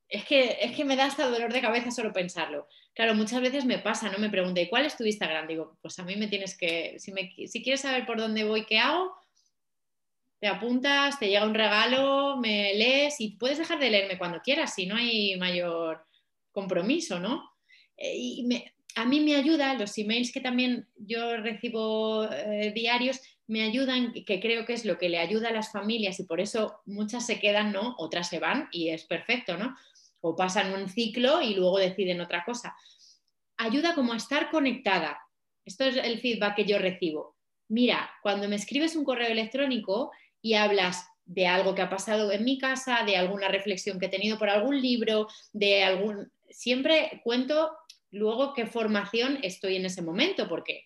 [0.07, 2.67] es que, es que me da hasta dolor de cabeza solo pensarlo.
[2.93, 4.19] Claro, muchas veces me pasa, ¿no?
[4.19, 5.47] Me pregunta, ¿y cuál es tu Instagram?
[5.47, 7.11] Digo, pues a mí me tienes que, si,
[7.47, 9.15] si quieres saber por dónde voy, qué hago,
[10.39, 14.75] te apuntas, te llega un regalo, me lees y puedes dejar de leerme cuando quieras,
[14.75, 16.05] si no hay mayor
[16.55, 17.51] compromiso, ¿no?
[17.97, 18.63] Eh, y
[18.95, 24.39] a mí me ayuda, los emails que también yo recibo eh, diarios, me ayudan, que
[24.39, 27.39] creo que es lo que le ayuda a las familias y por eso muchas se
[27.39, 27.95] quedan, ¿no?
[27.99, 29.75] Otras se van y es perfecto, ¿no?
[30.21, 32.75] O pasan un ciclo y luego deciden otra cosa.
[33.57, 35.19] Ayuda como a estar conectada.
[35.63, 37.35] Esto es el feedback que yo recibo.
[37.67, 42.43] Mira, cuando me escribes un correo electrónico y hablas de algo que ha pasado en
[42.43, 47.77] mi casa, de alguna reflexión que he tenido por algún libro, de algún siempre cuento
[48.11, 50.85] luego qué formación estoy en ese momento, porque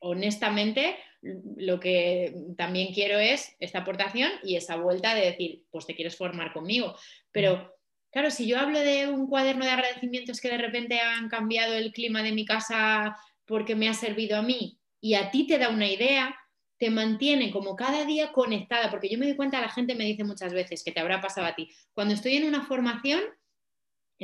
[0.00, 5.94] honestamente lo que también quiero es esta aportación y esa vuelta de decir, pues te
[5.94, 6.96] quieres formar conmigo.
[7.30, 7.76] Pero
[8.10, 11.92] claro, si yo hablo de un cuaderno de agradecimientos que de repente han cambiado el
[11.92, 15.68] clima de mi casa porque me ha servido a mí y a ti te da
[15.68, 16.34] una idea,
[16.78, 20.24] te mantiene como cada día conectada, porque yo me doy cuenta, la gente me dice
[20.24, 23.20] muchas veces que te habrá pasado a ti, cuando estoy en una formación,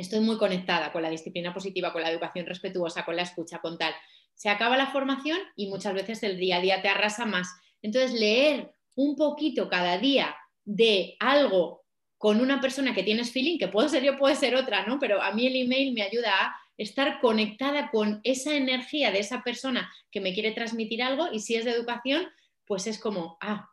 [0.01, 3.77] estoy muy conectada con la disciplina positiva, con la educación respetuosa, con la escucha, con
[3.77, 3.93] tal.
[4.33, 7.49] Se acaba la formación y muchas veces el día a día te arrasa más.
[7.81, 10.35] Entonces, leer un poquito cada día
[10.65, 11.83] de algo
[12.17, 14.99] con una persona que tienes feeling, que puede ser yo, puede ser otra, ¿no?
[14.99, 19.41] Pero a mí el email me ayuda a estar conectada con esa energía de esa
[19.43, 22.27] persona que me quiere transmitir algo y si es de educación,
[22.65, 23.69] pues es como, ah,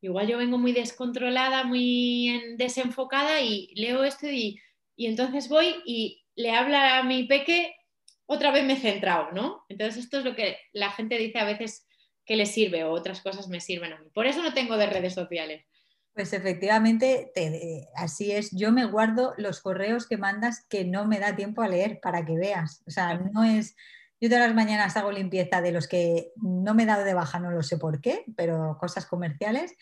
[0.00, 4.60] igual yo vengo muy descontrolada, muy desenfocada y leo esto y,
[5.06, 7.74] entonces voy y le habla a mi peque,
[8.26, 9.64] otra vez me he centrado, ¿no?
[9.68, 11.86] Entonces esto es lo que la gente dice a veces
[12.26, 14.10] que le sirve o otras cosas me sirven a mí.
[14.12, 15.64] Por eso no tengo de redes sociales.
[16.12, 17.30] Pues efectivamente,
[17.94, 18.50] así es.
[18.50, 22.26] Yo me guardo los correos que mandas que no me da tiempo a leer para
[22.26, 22.82] que veas.
[22.86, 23.76] O sea, no es
[24.20, 27.38] yo todas las mañanas hago limpieza de los que no me he dado de baja,
[27.38, 29.74] no lo sé por qué, pero cosas comerciales.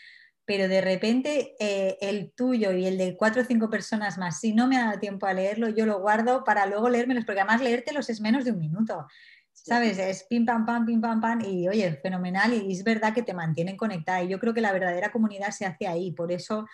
[0.46, 4.54] Pero de repente eh, el tuyo y el de cuatro o cinco personas más, si
[4.54, 7.60] no me ha dado tiempo a leerlo, yo lo guardo para luego leérmelos, porque además
[7.60, 9.06] leértelos es menos de un minuto.
[9.52, 9.98] ¿Sabes?
[9.98, 13.34] Es pim pam pam, pim pam pam, y oye, fenomenal, y es verdad que te
[13.34, 14.22] mantienen conectada.
[14.22, 16.12] Y yo creo que la verdadera comunidad se hace ahí.
[16.12, 16.66] Por eso,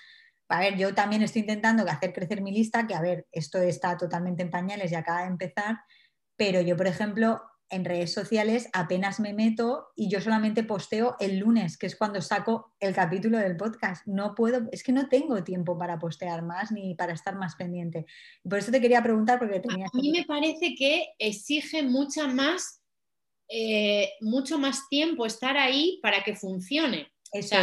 [0.48, 3.96] a ver, yo también estoy intentando hacer crecer mi lista, que a ver, esto está
[3.96, 5.78] totalmente en pañales y acaba de empezar,
[6.36, 7.40] pero yo, por ejemplo,
[7.72, 12.20] en redes sociales apenas me meto y yo solamente posteo el lunes, que es cuando
[12.20, 14.06] saco el capítulo del podcast.
[14.06, 18.06] No puedo, es que no tengo tiempo para postear más ni para estar más pendiente.
[18.48, 19.86] Por eso te quería preguntar porque tenía...
[19.86, 22.82] A mí me parece que exige mucha más,
[23.48, 27.10] eh, mucho más tiempo estar ahí para que funcione.
[27.32, 27.56] Eso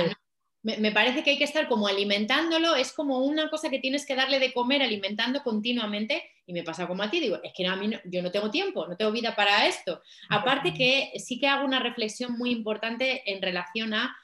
[0.63, 4.15] me, parece que hay que estar como alimentándolo, es como una cosa que tienes que
[4.15, 7.75] darle de comer alimentando continuamente y me pasa como a ti, digo, es que a
[7.75, 10.01] mí yo no tengo tiempo, no tengo vida para esto.
[10.29, 14.17] Aparte que sí que hago una reflexión muy importante en relación a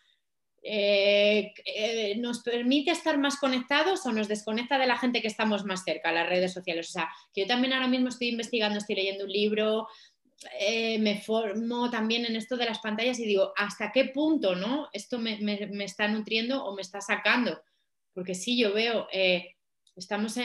[0.63, 5.65] eh, eh, nos permite estar más conectados o nos desconecta de la gente que estamos
[5.65, 6.89] más cerca, las redes sociales.
[6.89, 9.87] O sea, que yo también ahora mismo estoy investigando, estoy leyendo un libro,
[10.59, 14.89] eh, me formo también en esto de las pantallas y digo, ¿hasta qué punto ¿no?
[14.93, 15.37] esto me,
[15.83, 17.61] está nutriendo o me está sacando?
[18.15, 19.07] Porque sí, yo veo,
[19.95, 20.39] estamos,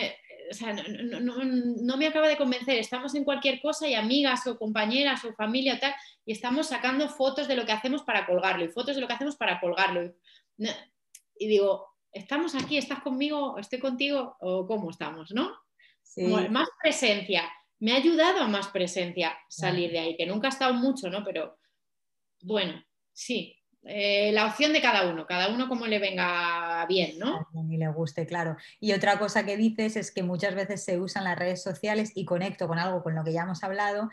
[0.51, 5.25] o sea, no, me acaba de convencer, estamos en cualquier cosa y amigas o compañeras
[5.25, 5.95] o familia tal,
[6.25, 9.15] y estamos sacando fotos de lo que hacemos para colgarlo y fotos de lo que
[9.15, 10.13] hacemos para colgarlo.
[11.37, 12.77] Y, digo, ¿estamos aquí?
[12.77, 13.59] ¿Estás conmigo?
[13.59, 14.37] ¿Estoy contigo?
[14.41, 15.31] ¿O cómo estamos?
[15.33, 15.57] ¿no?
[16.51, 17.49] más presencia
[17.81, 21.25] me ha ayudado a más presencia salir de ahí, que nunca ha estado mucho, ¿no?
[21.25, 21.59] Pero
[22.43, 27.49] bueno, sí, eh, la opción de cada uno, cada uno como le venga bien, ¿no?
[27.53, 28.57] Mí le guste, claro.
[28.79, 32.27] Y otra cosa que dices es que muchas veces se usan las redes sociales y
[32.27, 34.11] conecto con algo con lo que ya hemos hablado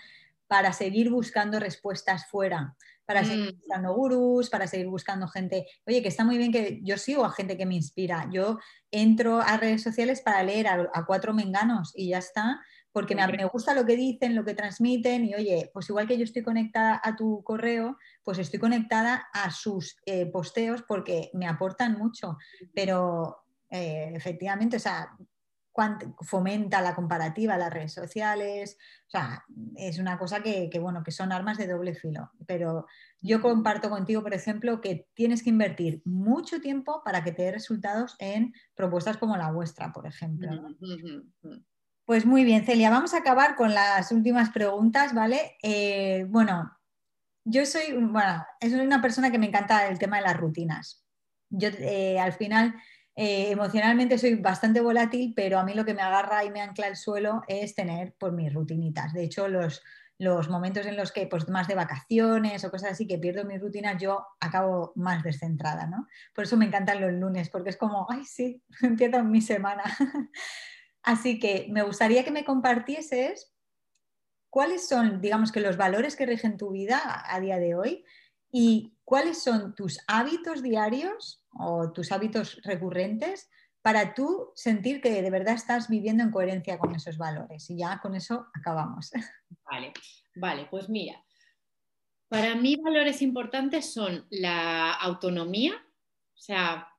[0.47, 3.57] para seguir buscando respuestas fuera, para seguir mm.
[3.57, 5.67] buscando gurús, para seguir buscando gente.
[5.85, 8.29] Oye, que está muy bien que yo sigo a gente que me inspira.
[8.31, 8.59] Yo
[8.89, 12.61] entro a redes sociales para leer a cuatro menganos y ya está
[12.91, 16.23] porque me, gusta lo que dicen, lo que transmiten y oye, pues igual que yo
[16.23, 21.97] estoy conectada a tu correo, pues estoy conectada a sus eh, posteos porque me aportan
[21.97, 22.37] mucho,
[22.73, 25.15] pero eh, efectivamente, o sea,
[26.21, 29.43] fomenta la comparativa, las redes sociales, o sea,
[29.75, 32.87] es una cosa que, bueno, que son armas de doble filo, pero
[33.21, 37.51] yo comparto contigo, por ejemplo, que tienes que invertir mucho tiempo para que te dé
[37.51, 40.49] resultados en propuestas como la vuestra, por ejemplo.
[42.07, 45.57] Pues muy bien, Celia, vamos a acabar con las últimas preguntas, ¿vale?
[45.61, 46.71] Eh, bueno,
[47.43, 51.05] yo soy, bueno, soy una persona que me encanta el tema de las rutinas.
[51.49, 52.75] Yo eh, al final
[53.13, 56.87] eh, emocionalmente soy bastante volátil, pero a mí lo que me agarra y me ancla
[56.87, 59.11] el suelo es tener pues, mis rutinitas.
[59.11, 59.83] De hecho, los,
[60.17, 63.59] los momentos en los que, pues más de vacaciones o cosas así, que pierdo mis
[63.59, 66.07] rutinas, yo acabo más descentrada, ¿no?
[66.33, 69.83] Por eso me encantan los lunes, porque es como, ay, sí, empiezo mi semana.
[71.07, 73.55] Así que me gustaría que me compartieses
[74.49, 78.03] cuáles son, digamos que los valores que rigen tu vida a día de hoy
[78.51, 83.49] y cuáles son tus hábitos diarios o tus hábitos recurrentes
[83.81, 87.69] para tú sentir que de verdad estás viviendo en coherencia con esos valores.
[87.69, 89.11] Y ya con eso acabamos.
[89.63, 89.93] Vale,
[90.35, 91.23] vale, pues mira,
[92.27, 96.89] para mí valores importantes son la autonomía, o sea,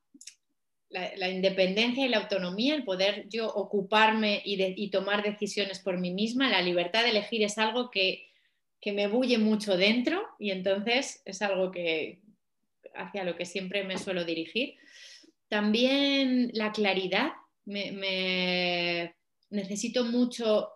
[0.91, 6.49] la, independencia y la autonomía, el poder yo ocuparme y, tomar decisiones por mí misma,
[6.49, 8.27] la libertad de elegir es algo que,
[8.87, 12.21] me bulle mucho dentro y entonces es algo que
[12.95, 14.77] hacia lo que siempre me suelo dirigir.
[15.49, 17.33] También la claridad,
[17.67, 19.15] me,
[19.51, 20.71] necesito mucho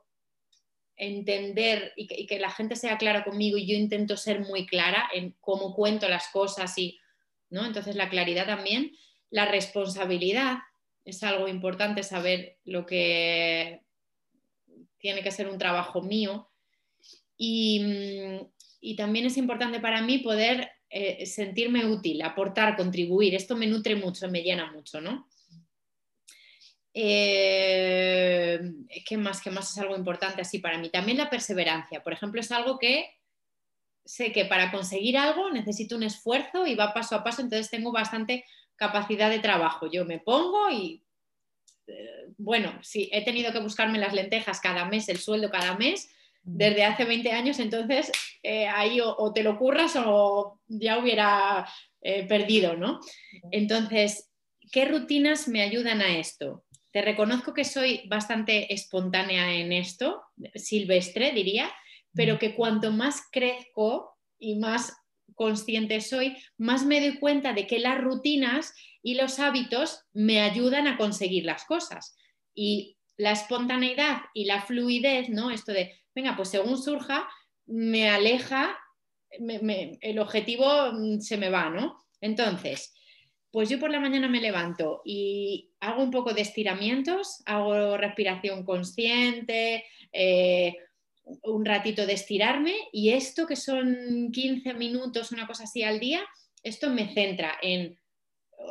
[0.94, 4.66] entender y que, y que, la gente sea clara conmigo y yo intento ser muy
[4.66, 6.98] clara en cómo cuento las cosas y,
[7.48, 7.64] ¿no?
[7.64, 8.92] Entonces la claridad también
[9.32, 10.58] la responsabilidad
[11.04, 13.82] es algo importante saber lo que
[14.98, 16.50] tiene que ser un trabajo mío.
[17.36, 18.38] Y,
[18.96, 23.34] también es importante para mí poder eh, sentirme útil, aportar, contribuir.
[23.34, 25.28] Esto me nutre mucho, me llena mucho, ¿no?
[26.92, 28.60] Eh,
[29.06, 29.40] ¿Qué más?
[29.40, 30.90] ¿Qué más es algo importante así para mí?
[30.90, 32.02] También la perseverancia.
[32.02, 33.16] Por ejemplo, es algo que
[34.04, 37.92] sé que para conseguir algo necesito un esfuerzo y va paso a paso, entonces tengo
[37.92, 38.44] bastante
[38.82, 39.86] capacidad de trabajo.
[39.86, 41.04] Yo me pongo y,
[41.86, 46.10] eh, bueno, si he tenido que buscarme las lentejas cada mes, el sueldo cada mes,
[46.42, 48.10] desde hace 20 años, entonces
[48.42, 51.68] eh, ahí o, te lo curras o ya hubiera
[52.00, 52.98] eh, perdido, ¿no?
[53.52, 54.32] Entonces,
[54.72, 56.64] ¿qué rutinas me ayudan a esto?
[56.90, 60.24] Te reconozco que soy bastante espontánea en esto,
[60.56, 61.70] silvestre diría,
[62.12, 64.92] pero que cuanto más crezco y más
[65.42, 68.72] consciente soy, más me doy cuenta de que las rutinas
[69.02, 72.16] y los hábitos me ayudan a conseguir las cosas.
[72.54, 75.50] Y la espontaneidad y la fluidez, ¿no?
[75.50, 77.28] Esto de, venga, pues según surja,
[77.66, 78.78] me aleja,
[79.30, 81.96] el objetivo mm, se me va, ¿no?
[82.20, 82.94] Entonces,
[83.50, 88.64] pues yo por la mañana me levanto y hago un poco de estiramientos, hago respiración
[88.64, 90.76] consciente, eh,
[91.24, 96.22] un ratito de estirarme y esto que son 15 minutos, una cosa así al día,
[96.62, 97.98] esto me centra en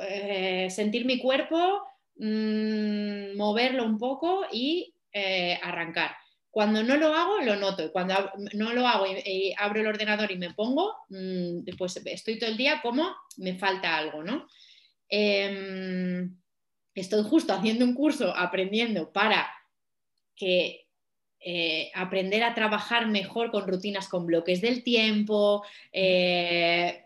[0.02, 1.84] eh, sentir mi cuerpo,
[2.16, 6.12] mm, moverlo un poco y eh, arrancar.
[6.50, 7.92] Cuando no lo hago, lo noto.
[7.92, 8.14] Cuando
[8.54, 12.58] no lo hago y, abro el ordenador y me pongo, mm, pues estoy todo el
[12.58, 14.48] día como me falta algo, ¿no?
[15.08, 16.38] Em,
[16.94, 19.50] estoy justo haciendo un curso, aprendiendo para
[20.36, 20.88] que
[21.44, 25.66] eh, aprender a trabajar mejor con rutinas, con bloques del tiempo.
[25.92, 27.04] Eh,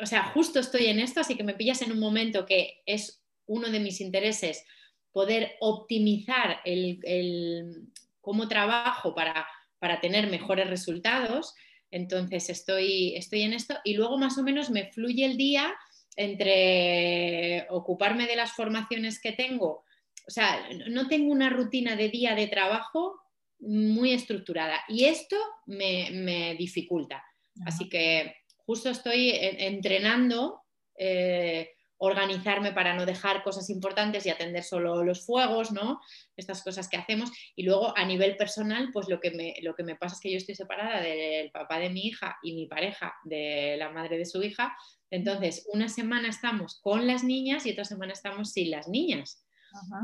[0.00, 3.22] o sea, justo estoy en esto, así que me pillas en un momento que es
[3.46, 4.64] uno de mis intereses,
[5.12, 7.90] poder optimizar el,
[8.22, 9.46] cómo trabajo para,
[9.78, 11.54] para, tener mejores resultados.
[11.90, 15.74] Entonces estoy, estoy en esto y luego más o menos me fluye el día
[16.16, 19.84] entre ocuparme de las formaciones que tengo.
[20.26, 23.20] O sea, no tengo una rutina de día de trabajo
[23.66, 25.36] muy estructurada y esto
[25.66, 27.24] me, dificulta.
[27.64, 28.34] Así que
[28.66, 30.62] justo estoy entrenando
[30.98, 36.00] eh, organizarme para no dejar cosas importantes y atender solo los fuegos, ¿no?
[36.36, 37.30] Estas cosas que hacemos.
[37.56, 40.30] Y luego a nivel personal, pues lo que me, lo que me pasa es que
[40.30, 44.26] yo estoy separada del papá de mi hija y mi pareja de la madre de
[44.26, 44.76] su hija.
[45.10, 49.44] Entonces, una semana estamos con las niñas y otra semana estamos sin las niñas.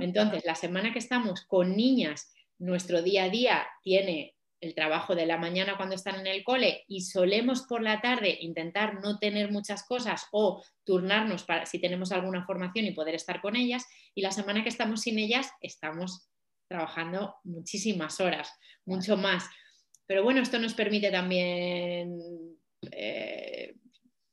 [0.00, 5.24] Entonces, la semana que estamos con niñas nuestro día a día tiene el trabajo de
[5.24, 9.50] la mañana cuando están en el cole y solemos por la tarde intentar no tener
[9.50, 14.20] muchas cosas o turnarnos para si tenemos alguna formación y poder estar con ellas y
[14.20, 16.28] la semana que estamos sin ellas estamos
[16.68, 18.52] trabajando muchísimas horas,
[18.84, 19.48] mucho más.
[20.06, 22.18] Pero bueno, esto nos permite también
[22.92, 23.74] eh,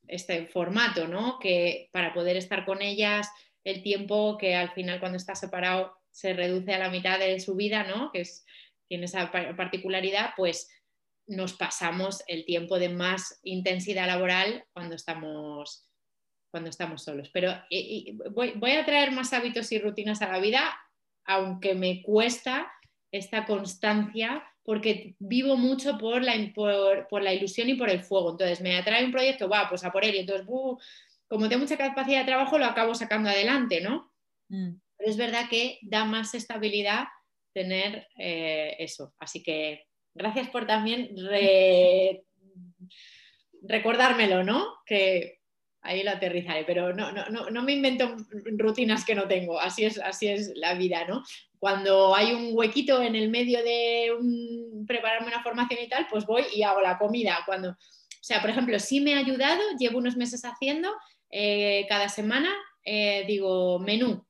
[0.08, 1.40] este formato, ¿no?
[1.40, 3.30] Que para poder estar con ellas
[3.64, 7.54] el tiempo que al final cuando estás separado se reduce a la mitad de su
[7.54, 8.12] vida, ¿no?
[8.12, 8.24] Que
[8.88, 10.68] tiene esa particularidad, pues
[11.28, 15.88] nos pasamos el tiempo de más intensidad laboral cuando estamos,
[16.50, 17.30] cuando estamos solos.
[17.32, 17.54] Pero
[18.32, 20.76] voy, a traer más hábitos y rutinas a la vida,
[21.24, 22.72] aunque me cuesta
[23.12, 28.32] esta constancia, porque vivo mucho por la, por, la ilusión y por el fuego.
[28.32, 31.78] Entonces me atrae un proyecto, va, pues a por él, y entonces, como tengo mucha
[31.78, 34.12] capacidad de trabajo, lo acabo sacando adelante, ¿no?
[34.50, 34.80] Mm.
[35.08, 37.06] Es verdad que da más estabilidad
[37.54, 39.14] tener eh, eso.
[39.20, 41.16] Así que gracias por también
[43.62, 44.68] recordármelo, ¿no?
[44.86, 45.40] Que
[45.80, 48.18] ahí lo aterrizaré, pero no, no, no, me invento
[48.58, 51.24] rutinas que no tengo, así es, así es la vida, ¿no?
[51.58, 54.12] Cuando hay un huequito en el medio de
[54.86, 57.44] prepararme una formación y tal, pues voy y hago la comida.
[57.46, 57.78] Cuando, o
[58.20, 60.94] sea, por ejemplo, sí me ha ayudado, llevo unos meses haciendo,
[61.30, 62.54] eh, cada semana
[62.90, 64.27] eh, digo menú,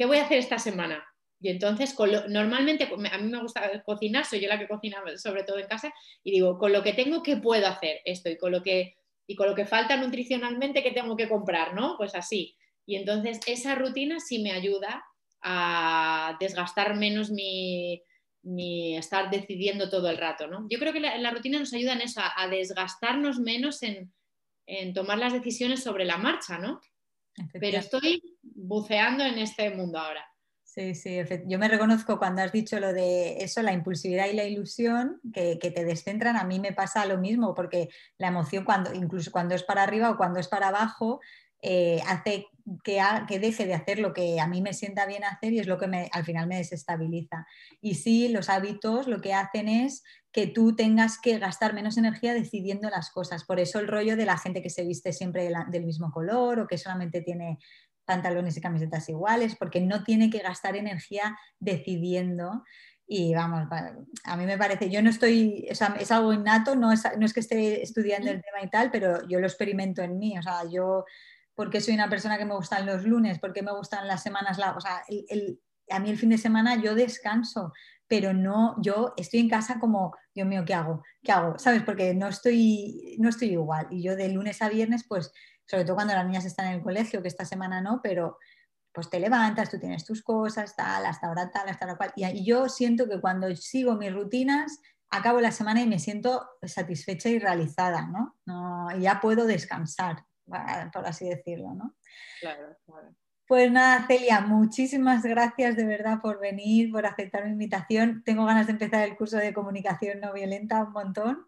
[0.00, 1.06] ¿qué voy a hacer esta semana?
[1.42, 1.94] Y entonces,
[2.30, 5.92] normalmente a mí me gusta cocinar, soy yo la que cocina sobre todo en casa,
[6.24, 8.30] y digo, con lo que tengo, ¿qué puedo hacer esto?
[8.30, 8.96] Y con lo que,
[9.26, 11.74] y con lo que falta nutricionalmente, ¿qué tengo que comprar?
[11.74, 11.96] ¿no?
[11.98, 12.56] Pues así.
[12.86, 15.04] Y entonces esa rutina sí me ayuda
[15.42, 18.02] a desgastar menos mi,
[18.96, 20.46] estar decidiendo todo el rato.
[20.46, 20.66] ¿no?
[20.70, 24.10] Yo creo que la, rutina nos ayuda en eso, a, desgastarnos menos en,
[24.64, 26.80] en, tomar las decisiones sobre la marcha, ¿no?
[27.52, 28.22] Pero estoy
[28.62, 30.24] buceando en este mundo ahora.
[30.72, 34.44] Sí, sí, yo me reconozco cuando has dicho lo de eso, la impulsividad y la
[34.44, 37.88] ilusión, que, te descentran, a mí me pasa lo mismo, porque
[38.18, 41.18] la emoción, cuando, incluso cuando es para arriba o cuando es para abajo,
[41.60, 42.46] eh, hace
[42.84, 45.66] que, que, deje de hacer lo que a mí me sienta bien hacer y es
[45.66, 47.48] lo que al final me desestabiliza.
[47.80, 52.32] Y sí, los hábitos lo que hacen es que tú tengas que gastar menos energía
[52.32, 53.44] decidiendo las cosas.
[53.44, 56.66] Por eso el rollo de la gente que se viste siempre del mismo color o
[56.68, 57.58] que solamente tiene
[58.10, 62.64] pantalones y camisetas iguales, porque no tiene que gastar energía decidiendo.
[63.06, 63.68] Y vamos,
[64.24, 67.40] a mí me parece, yo no estoy, es algo innato, no es, no es que
[67.40, 70.36] esté estudiando el tema y tal, pero yo lo experimento en mí.
[70.36, 71.04] O sea, yo,
[71.54, 74.76] porque soy una persona que me gustan los lunes, porque me gustan las semanas largas,
[74.76, 75.02] o sea,
[75.90, 77.72] a mí el fin de semana yo descanso,
[78.10, 81.02] pero no, yo estoy en casa como, Dios mío, ¿qué hago?
[81.22, 81.58] ¿Qué hago?
[81.60, 81.84] ¿Sabes?
[81.84, 83.86] Porque no estoy, no estoy igual.
[83.88, 85.32] Y yo de lunes a viernes, pues,
[85.70, 88.38] sobre todo cuando las niñas están en el colegio, que esta semana no, pero
[88.92, 92.12] pues te levantas, tú tienes tus cosas, tal, hasta ahora tal, hasta la cual.
[92.16, 97.28] Y, yo siento que cuando sigo mis rutinas, acabo la semana y me siento satisfecha
[97.28, 98.36] y realizada, ¿no?
[98.46, 100.24] no y ya puedo descansar,
[100.92, 101.94] por así decirlo, ¿no?
[102.40, 103.14] Claro, claro.
[103.46, 108.24] Pues nada, Celia, muchísimas gracias de verdad por venir, por aceptar mi invitación.
[108.24, 111.46] Tengo ganas de empezar el curso de comunicación no violenta un montón.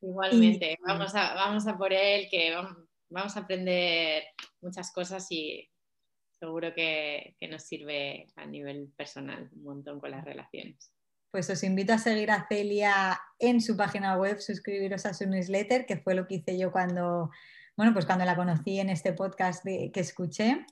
[0.00, 4.24] Igualmente, vamos, a, vamos a por él, que vamos a aprender
[4.60, 5.68] muchas cosas y
[6.38, 10.92] seguro que, que nos sirve a nivel personal un montón con las relaciones.
[11.30, 15.84] Pues os invito a seguir a Celia en su página web, suscribiros a su newsletter,
[15.84, 17.30] que fue lo que hice yo cuando,
[17.76, 20.64] bueno, pues cuando la conocí en este podcast que escuché.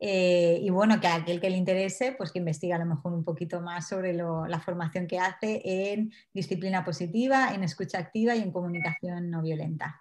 [0.00, 3.12] Eh, y bueno, que a aquel que le interese, pues que investigue a lo mejor
[3.12, 8.42] un poquito más sobre la formación que hace en disciplina positiva, en escucha activa y
[8.42, 10.00] en comunicación no violenta.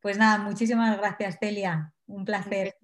[0.00, 1.92] Pues nada, muchísimas gracias, Celia.
[2.06, 2.74] Un placer.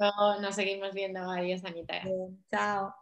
[0.40, 1.30] nos seguimos viendo.
[1.30, 2.02] Adiós, Anita.
[2.50, 2.94] chao.